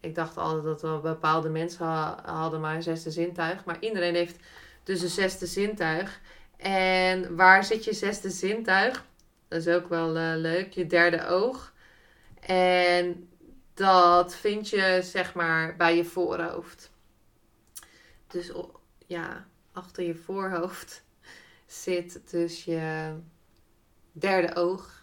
Ik 0.00 0.14
dacht 0.14 0.36
altijd 0.36 0.64
dat 0.64 0.82
wel 0.82 1.00
bepaalde 1.00 1.48
mensen 1.48 1.86
hadden 2.24 2.60
maar 2.60 2.74
een 2.74 2.82
zesde 2.82 3.10
zintuig. 3.10 3.64
Maar 3.64 3.76
iedereen 3.80 4.14
heeft 4.14 4.36
dus 4.82 5.02
een 5.02 5.08
zesde 5.08 5.46
zintuig. 5.46 6.20
En 6.56 7.36
waar 7.36 7.64
zit 7.64 7.84
je 7.84 7.92
zesde 7.92 8.30
zintuig? 8.30 9.04
Dat 9.48 9.66
is 9.66 9.74
ook 9.74 9.88
wel 9.88 10.16
uh, 10.16 10.32
leuk. 10.36 10.72
Je 10.72 10.86
derde 10.86 11.26
oog. 11.26 11.72
En 12.40 13.28
dat 13.74 14.34
vind 14.34 14.68
je 14.68 15.00
zeg 15.02 15.34
maar 15.34 15.76
bij 15.76 15.96
je 15.96 16.04
voorhoofd. 16.04 16.90
Dus 18.26 18.52
ja, 19.06 19.46
achter 19.74 20.04
je 20.04 20.14
voorhoofd 20.14 21.04
zit 21.66 22.30
dus 22.30 22.64
je 22.64 23.14
derde 24.12 24.54
oog, 24.54 25.02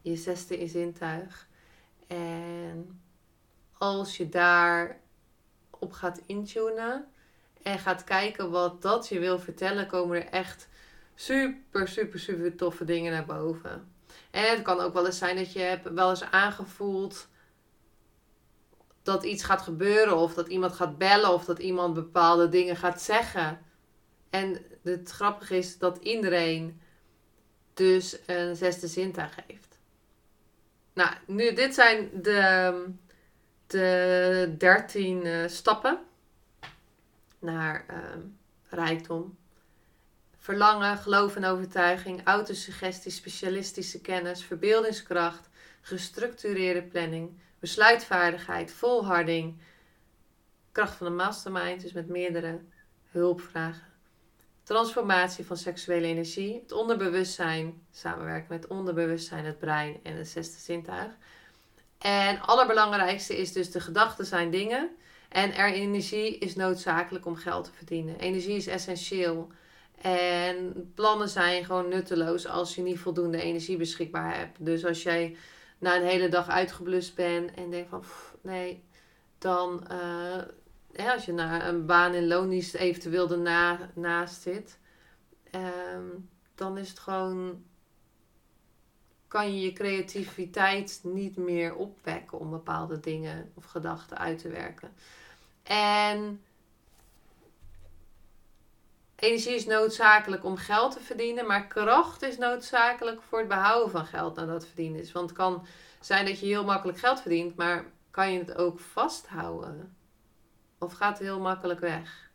je 0.00 0.16
zesde 0.16 0.66
zintuig. 0.66 1.48
En 2.06 3.00
als 3.72 4.16
je 4.16 4.28
daar 4.28 5.00
op 5.70 5.92
gaat 5.92 6.20
intunen 6.26 7.06
en 7.62 7.78
gaat 7.78 8.04
kijken 8.04 8.50
wat 8.50 8.82
dat 8.82 9.08
je 9.08 9.18
wil 9.18 9.38
vertellen, 9.38 9.86
komen 9.86 10.16
er 10.16 10.28
echt 10.28 10.68
super, 11.14 11.88
super, 11.88 12.18
super 12.18 12.56
toffe 12.56 12.84
dingen 12.84 13.12
naar 13.12 13.26
boven. 13.26 13.92
En 14.30 14.50
het 14.50 14.62
kan 14.62 14.80
ook 14.80 14.92
wel 14.92 15.06
eens 15.06 15.18
zijn 15.18 15.36
dat 15.36 15.52
je 15.52 15.58
hebt 15.58 15.90
wel 15.90 16.10
eens 16.10 16.22
aangevoeld 16.22 17.28
dat 19.02 19.24
iets 19.24 19.42
gaat 19.42 19.62
gebeuren 19.62 20.16
of 20.16 20.34
dat 20.34 20.48
iemand 20.48 20.72
gaat 20.72 20.98
bellen 20.98 21.32
of 21.32 21.44
dat 21.44 21.58
iemand 21.58 21.94
bepaalde 21.94 22.48
dingen 22.48 22.76
gaat 22.76 23.02
zeggen. 23.02 23.66
En 24.30 24.64
het 24.82 25.10
grappige 25.10 25.56
is 25.56 25.78
dat 25.78 25.98
iedereen 26.02 26.80
dus 27.74 28.18
een 28.26 28.56
zesde 28.56 28.86
zintuig 28.86 29.36
heeft. 29.46 29.78
Nou, 30.92 31.10
nu, 31.26 31.54
dit 31.54 31.74
zijn 31.74 32.10
de, 32.22 32.84
de 33.66 34.54
dertien 34.58 35.26
uh, 35.26 35.48
stappen 35.48 35.98
naar 37.38 37.84
uh, 37.90 37.96
rijkdom. 38.68 39.36
Verlangen, 40.36 40.96
geloof 40.96 41.36
en 41.36 41.44
overtuiging, 41.44 42.20
autosuggestie, 42.24 43.10
specialistische 43.10 44.00
kennis, 44.00 44.44
verbeeldingskracht, 44.44 45.48
gestructureerde 45.80 46.82
planning, 46.82 47.38
besluitvaardigheid, 47.58 48.72
volharding, 48.72 49.60
kracht 50.72 50.96
van 50.96 51.06
de 51.06 51.12
mastermind, 51.12 51.82
dus 51.82 51.92
met 51.92 52.08
meerdere 52.08 52.60
hulpvragen 53.10 53.87
transformatie 54.68 55.46
van 55.46 55.56
seksuele 55.56 56.06
energie, 56.06 56.60
het 56.62 56.72
onderbewustzijn, 56.72 57.82
samenwerken 57.90 58.46
met 58.48 58.66
onderbewustzijn, 58.66 59.44
het 59.44 59.58
brein 59.58 60.00
en 60.02 60.16
het 60.16 60.28
zesde 60.28 60.58
zintuig. 60.58 61.12
En 61.98 62.40
allerbelangrijkste 62.40 63.36
is 63.36 63.52
dus 63.52 63.70
de 63.70 63.80
gedachten 63.80 64.26
zijn 64.26 64.50
dingen 64.50 64.90
en 65.28 65.54
er 65.54 65.72
energie 65.72 66.38
is 66.38 66.54
noodzakelijk 66.54 67.26
om 67.26 67.36
geld 67.36 67.64
te 67.64 67.72
verdienen. 67.72 68.18
Energie 68.18 68.56
is 68.56 68.66
essentieel. 68.66 69.48
En 70.00 70.38
En 70.56 70.92
plannen 70.94 71.28
zijn 71.28 71.64
gewoon 71.64 71.88
nutteloos 71.88 72.46
als 72.46 72.74
je 72.74 72.82
niet 72.82 72.98
voldoende 72.98 73.42
energie 73.42 73.76
beschikbaar 73.76 74.36
hebt. 74.36 74.64
Dus 74.64 74.84
als 74.84 75.02
jij 75.02 75.36
na 75.78 75.96
een 75.96 76.06
hele 76.06 76.28
dag 76.28 76.48
uitgeblust 76.48 77.14
bent 77.14 77.54
en 77.54 77.70
denkt 77.70 77.88
van 77.88 78.04
nee, 78.40 78.84
dan 79.38 79.86
uh, 79.92 80.42
als 81.06 81.24
je 81.24 81.32
naar 81.32 81.68
een 81.68 81.86
baan 81.86 82.14
in 82.14 82.26
loondienst 82.26 82.74
eventueel 82.74 83.30
erna, 83.30 83.78
naast 83.94 84.42
zit, 84.42 84.78
ehm, 85.50 86.06
dan 86.54 86.78
is 86.78 86.88
het 86.88 86.98
gewoon 86.98 87.62
kan 89.28 89.54
je 89.54 89.60
je 89.60 89.72
creativiteit 89.72 91.00
niet 91.02 91.36
meer 91.36 91.74
opwekken 91.74 92.38
om 92.38 92.50
bepaalde 92.50 93.00
dingen 93.00 93.52
of 93.54 93.64
gedachten 93.64 94.18
uit 94.18 94.38
te 94.38 94.48
werken. 94.48 94.92
En 95.62 96.42
energie 99.16 99.54
is 99.54 99.66
noodzakelijk 99.66 100.44
om 100.44 100.56
geld 100.56 100.92
te 100.92 101.00
verdienen, 101.00 101.46
maar 101.46 101.66
kracht 101.66 102.22
is 102.22 102.38
noodzakelijk 102.38 103.22
voor 103.22 103.38
het 103.38 103.48
behouden 103.48 103.90
van 103.90 104.06
geld 104.06 104.36
nadat 104.36 104.54
het 104.54 104.66
verdiend 104.66 104.96
is. 104.96 105.12
Want 105.12 105.28
het 105.28 105.38
kan 105.38 105.66
zijn 106.00 106.26
dat 106.26 106.40
je 106.40 106.46
heel 106.46 106.64
makkelijk 106.64 106.98
geld 106.98 107.20
verdient, 107.20 107.56
maar 107.56 107.84
kan 108.10 108.32
je 108.32 108.38
het 108.38 108.54
ook 108.56 108.80
vasthouden? 108.80 109.96
Of 110.78 110.92
gaat 110.92 111.18
heel 111.18 111.40
makkelijk 111.40 111.80
weg? 111.80 112.30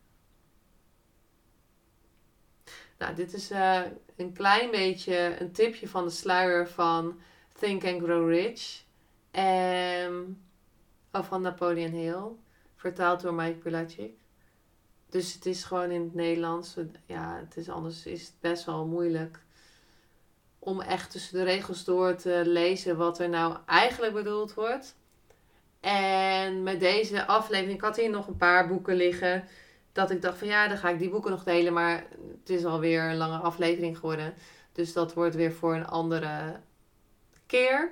Nou, 2.97 3.15
dit 3.15 3.33
is 3.33 3.51
uh, 3.51 3.81
een 4.15 4.33
klein 4.33 4.71
beetje 4.71 5.35
een 5.39 5.51
tipje 5.51 5.87
van 5.87 6.03
de 6.03 6.09
sluier 6.09 6.67
van 6.67 7.19
Think 7.59 7.83
and 7.85 8.01
Grow 8.03 8.29
Rich. 8.29 8.83
Um, 9.31 10.43
van 11.11 11.41
Napoleon 11.41 11.91
Hill. 11.91 12.23
Vertaald 12.75 13.21
door 13.21 13.33
Mike 13.33 13.57
Pilacic. 13.57 14.11
Dus 15.09 15.33
het 15.33 15.45
is 15.45 15.63
gewoon 15.63 15.91
in 15.91 16.01
het 16.01 16.13
Nederlands. 16.13 16.75
Ja, 17.05 17.37
het 17.39 17.57
is 17.57 17.69
anders 17.69 18.05
is 18.05 18.21
het 18.21 18.35
best 18.39 18.65
wel 18.65 18.85
moeilijk 18.85 19.39
om 20.59 20.81
echt 20.81 21.11
tussen 21.11 21.37
de 21.37 21.43
regels 21.43 21.83
door 21.83 22.15
te 22.15 22.41
lezen 22.45 22.97
wat 22.97 23.19
er 23.19 23.29
nou 23.29 23.57
eigenlijk 23.65 24.13
bedoeld 24.13 24.53
wordt. 24.53 24.95
En 25.83 26.63
met 26.63 26.79
deze 26.79 27.25
aflevering, 27.25 27.75
ik 27.75 27.81
had 27.81 27.95
hier 27.95 28.09
nog 28.09 28.27
een 28.27 28.37
paar 28.37 28.67
boeken 28.67 28.95
liggen. 28.95 29.43
Dat 29.91 30.11
ik 30.11 30.21
dacht 30.21 30.37
van 30.37 30.47
ja, 30.47 30.67
dan 30.67 30.77
ga 30.77 30.89
ik 30.89 30.99
die 30.99 31.09
boeken 31.09 31.31
nog 31.31 31.43
delen. 31.43 31.73
Maar 31.73 32.05
het 32.39 32.49
is 32.49 32.65
alweer 32.65 33.03
een 33.03 33.17
lange 33.17 33.37
aflevering 33.37 33.97
geworden. 33.97 34.33
Dus 34.71 34.93
dat 34.93 35.13
wordt 35.13 35.35
weer 35.35 35.53
voor 35.53 35.75
een 35.75 35.87
andere 35.87 36.59
keer. 37.45 37.91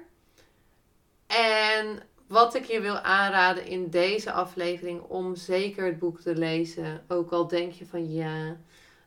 En 1.27 1.99
wat 2.27 2.55
ik 2.55 2.65
je 2.65 2.81
wil 2.81 2.97
aanraden 2.97 3.65
in 3.65 3.89
deze 3.89 4.31
aflevering 4.31 5.01
om 5.01 5.35
zeker 5.35 5.85
het 5.85 5.99
boek 5.99 6.19
te 6.19 6.35
lezen. 6.35 7.03
Ook 7.07 7.31
al 7.31 7.47
denk 7.47 7.71
je 7.71 7.85
van 7.85 8.11
ja, 8.11 8.57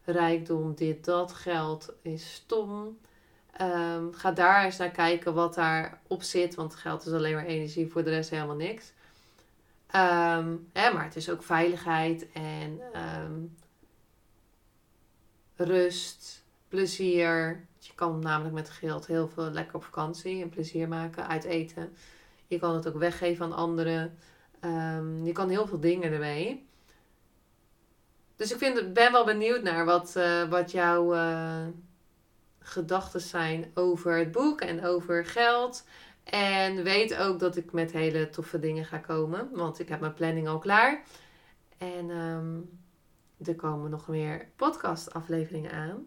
rijkdom, 0.05 0.75
dit, 0.75 1.05
dat, 1.05 1.33
geld 1.33 1.92
is 2.03 2.35
stom. 2.35 2.99
Um, 3.61 4.14
ga 4.14 4.33
daar 4.33 4.64
eens 4.64 4.77
naar 4.77 4.90
kijken 4.90 5.35
wat 5.35 5.55
daarop 5.55 6.23
zit. 6.23 6.55
Want 6.55 6.75
geld 6.75 7.07
is 7.07 7.12
alleen 7.12 7.35
maar 7.35 7.45
energie, 7.45 7.90
voor 7.90 8.05
de 8.05 8.11
rest 8.11 8.31
helemaal 8.31 8.57
niks. 8.57 8.93
Um, 9.95 10.71
maar 10.73 11.05
het 11.05 11.17
is 11.17 11.31
ook 11.31 11.43
veiligheid 11.43 12.33
en 12.33 12.81
um, 13.25 13.57
rust, 15.57 16.43
plezier. 16.69 17.64
Je 17.79 17.95
kan 17.95 18.19
namelijk 18.19 18.55
met 18.55 18.71
geld 18.71 19.07
heel 19.07 19.29
veel 19.29 19.51
lekker 19.51 19.75
op 19.75 19.85
vakantie 19.85 20.43
en 20.43 20.49
plezier 20.49 20.88
maken, 20.88 21.29
uit 21.29 21.45
eten. 21.45 21.97
Je 22.47 22.59
kan 22.59 22.75
het 22.75 22.88
ook 22.88 22.99
weggeven 22.99 23.45
aan 23.45 23.53
anderen. 23.53 24.19
Je 25.25 25.33
kan 25.33 25.49
heel 25.49 25.67
veel 25.67 25.81
dingen 25.81 26.12
ermee. 26.12 26.67
Dus 28.37 28.53
ik 28.53 28.59
vind, 28.59 28.93
ben 28.93 29.12
wel 29.12 29.25
benieuwd 29.25 29.62
naar 29.62 29.85
wat, 29.85 30.14
uh, 30.17 30.49
wat 30.49 30.71
jouw 30.71 31.14
uh, 31.14 31.67
gedachten 32.66 33.20
zijn 33.20 33.70
over 33.74 34.18
het 34.18 34.33
boek 34.33 34.61
en 34.61 34.85
over 34.85 35.27
geld. 35.27 35.85
En 36.24 36.83
weet 36.83 37.16
ook 37.16 37.38
dat 37.38 37.57
ik 37.57 37.72
met 37.72 37.92
hele 37.92 38.31
toffe 38.31 38.59
dingen 38.59 38.85
ga 38.85 38.98
komen. 38.98 39.48
Want 39.53 39.79
ik 39.79 39.88
heb 39.88 40.00
mijn 40.00 40.14
planning 40.14 40.48
al 40.48 40.59
klaar. 40.59 41.03
En 41.79 42.11
um, 42.11 42.79
er 43.44 43.55
komen 43.55 43.90
nog 43.90 44.09
meer 44.09 44.48
podcast 44.57 45.12
afleveringen 45.14 45.72
aan. 45.72 46.07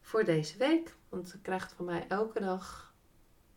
Voor 0.00 0.24
deze 0.24 0.58
week. 0.58 0.94
Want 1.08 1.30
je 1.30 1.40
krijgt 1.40 1.72
van 1.72 1.84
mij 1.84 2.04
elke 2.08 2.40
dag 2.40 2.94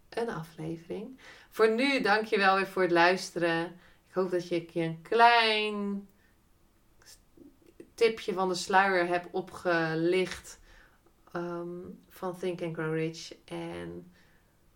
een 0.09 0.29
aflevering. 0.29 1.19
Voor 1.49 1.71
nu, 1.71 2.01
dankjewel 2.01 2.55
weer 2.55 2.67
voor 2.67 2.81
het 2.81 2.91
luisteren. 2.91 3.65
Ik 4.07 4.13
hoop 4.13 4.31
dat 4.31 4.47
je 4.47 4.67
een 4.73 5.01
klein 5.01 6.07
tipje 7.95 8.33
van 8.33 8.49
de 8.49 8.55
sluier 8.55 9.07
heb 9.07 9.27
opgelicht. 9.31 10.59
Um, 11.35 11.99
van 12.09 12.37
Think 12.37 12.61
and 12.61 12.73
Grow 12.75 12.93
Rich. 12.93 13.33
En 13.45 14.11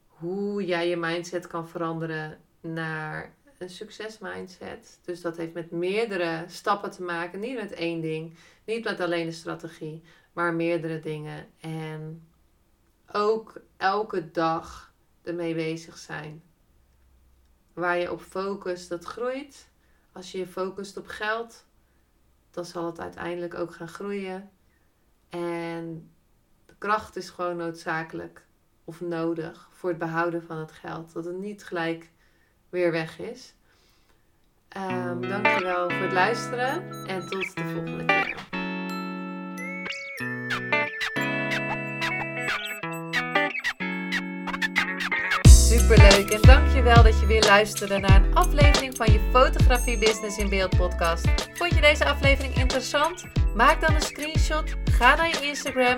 hoe 0.08 0.66
jij 0.66 0.90
je 0.90 0.98
mindset 0.98 1.48
kan 1.48 1.68
veranderen 1.68 2.40
naar 2.62 3.36
een 3.58 3.70
succesmindset. 3.70 5.00
Dus 5.06 5.22
dat 5.22 5.38
heeft 5.38 5.54
met 5.54 5.72
meerdere 5.72 6.46
stappen 6.48 6.92
te 6.92 7.04
maken. 7.04 7.40
Niet 7.40 7.56
met 7.56 7.72
één 7.72 8.02
ding. 8.02 8.38
Niet 8.66 8.84
met 8.84 9.00
alleen 9.00 9.26
de 9.26 9.32
strategie. 9.32 10.04
Maar 10.34 10.54
meerdere 10.54 11.00
dingen. 11.00 11.48
En 11.60 12.28
ook 13.12 13.62
elke 13.78 14.32
dag 14.32 14.94
ermee 15.24 15.56
bezig 15.56 15.98
zijn. 15.98 16.44
Waar 17.74 17.98
je 17.98 18.12
op 18.12 18.22
focust, 18.22 18.90
dat 18.90 19.04
groeit. 19.04 19.70
Als 20.12 20.32
je 20.32 20.38
je 20.38 20.48
focust 20.48 20.98
op 20.98 21.08
geld, 21.08 21.66
dan 22.52 22.66
zal 22.66 22.86
het 22.86 23.00
uiteindelijk 23.00 23.54
ook 23.54 23.74
gaan 23.74 23.88
groeien. 23.88 24.52
En 25.30 26.12
kracht 26.78 27.16
is 27.16 27.30
gewoon 27.30 27.58
noodzakelijk 27.58 28.46
of 28.84 29.02
nodig 29.02 29.70
voor 29.72 29.90
het 29.90 30.00
behouden 30.00 30.44
van 30.44 30.58
het 30.58 30.72
geld. 30.72 31.14
Dat 31.14 31.26
het 31.26 31.38
niet 31.38 31.64
gelijk 31.64 32.10
weer 32.70 32.92
weg 32.92 33.20
is. 33.20 33.54
Um, 34.78 35.22
dankjewel 35.22 35.90
voor 35.90 36.02
het 36.02 36.12
luisteren 36.12 37.06
en 37.08 37.28
tot 37.28 37.56
de 37.56 37.64
volgende 37.64 38.06
keer. 38.06 38.36
Superleuk 45.50 46.30
en 46.30 46.42
dankjewel 46.42 47.04
dat 47.04 47.20
je 47.20 47.26
weer 47.26 47.44
luisterde 47.44 48.00
naar 48.00 48.24
een 48.24 48.36
aflevering 48.36 48.96
van 48.98 49.12
je 49.12 49.30
Fotografie 49.32 49.98
Business 49.98 50.38
in 50.38 50.50
Beeld 50.50 50.78
podcast. 50.78 51.28
Vond 51.54 51.74
je 51.74 51.82
deze 51.82 52.06
aflevering 52.06 52.56
interessant? 52.56 53.24
Maak 53.56 53.82
dan 53.82 53.96
een 53.96 54.02
screenshot, 54.02 54.76
ga 54.92 55.16
naar 55.16 55.28
je 55.28 55.42
Instagram 55.42 55.98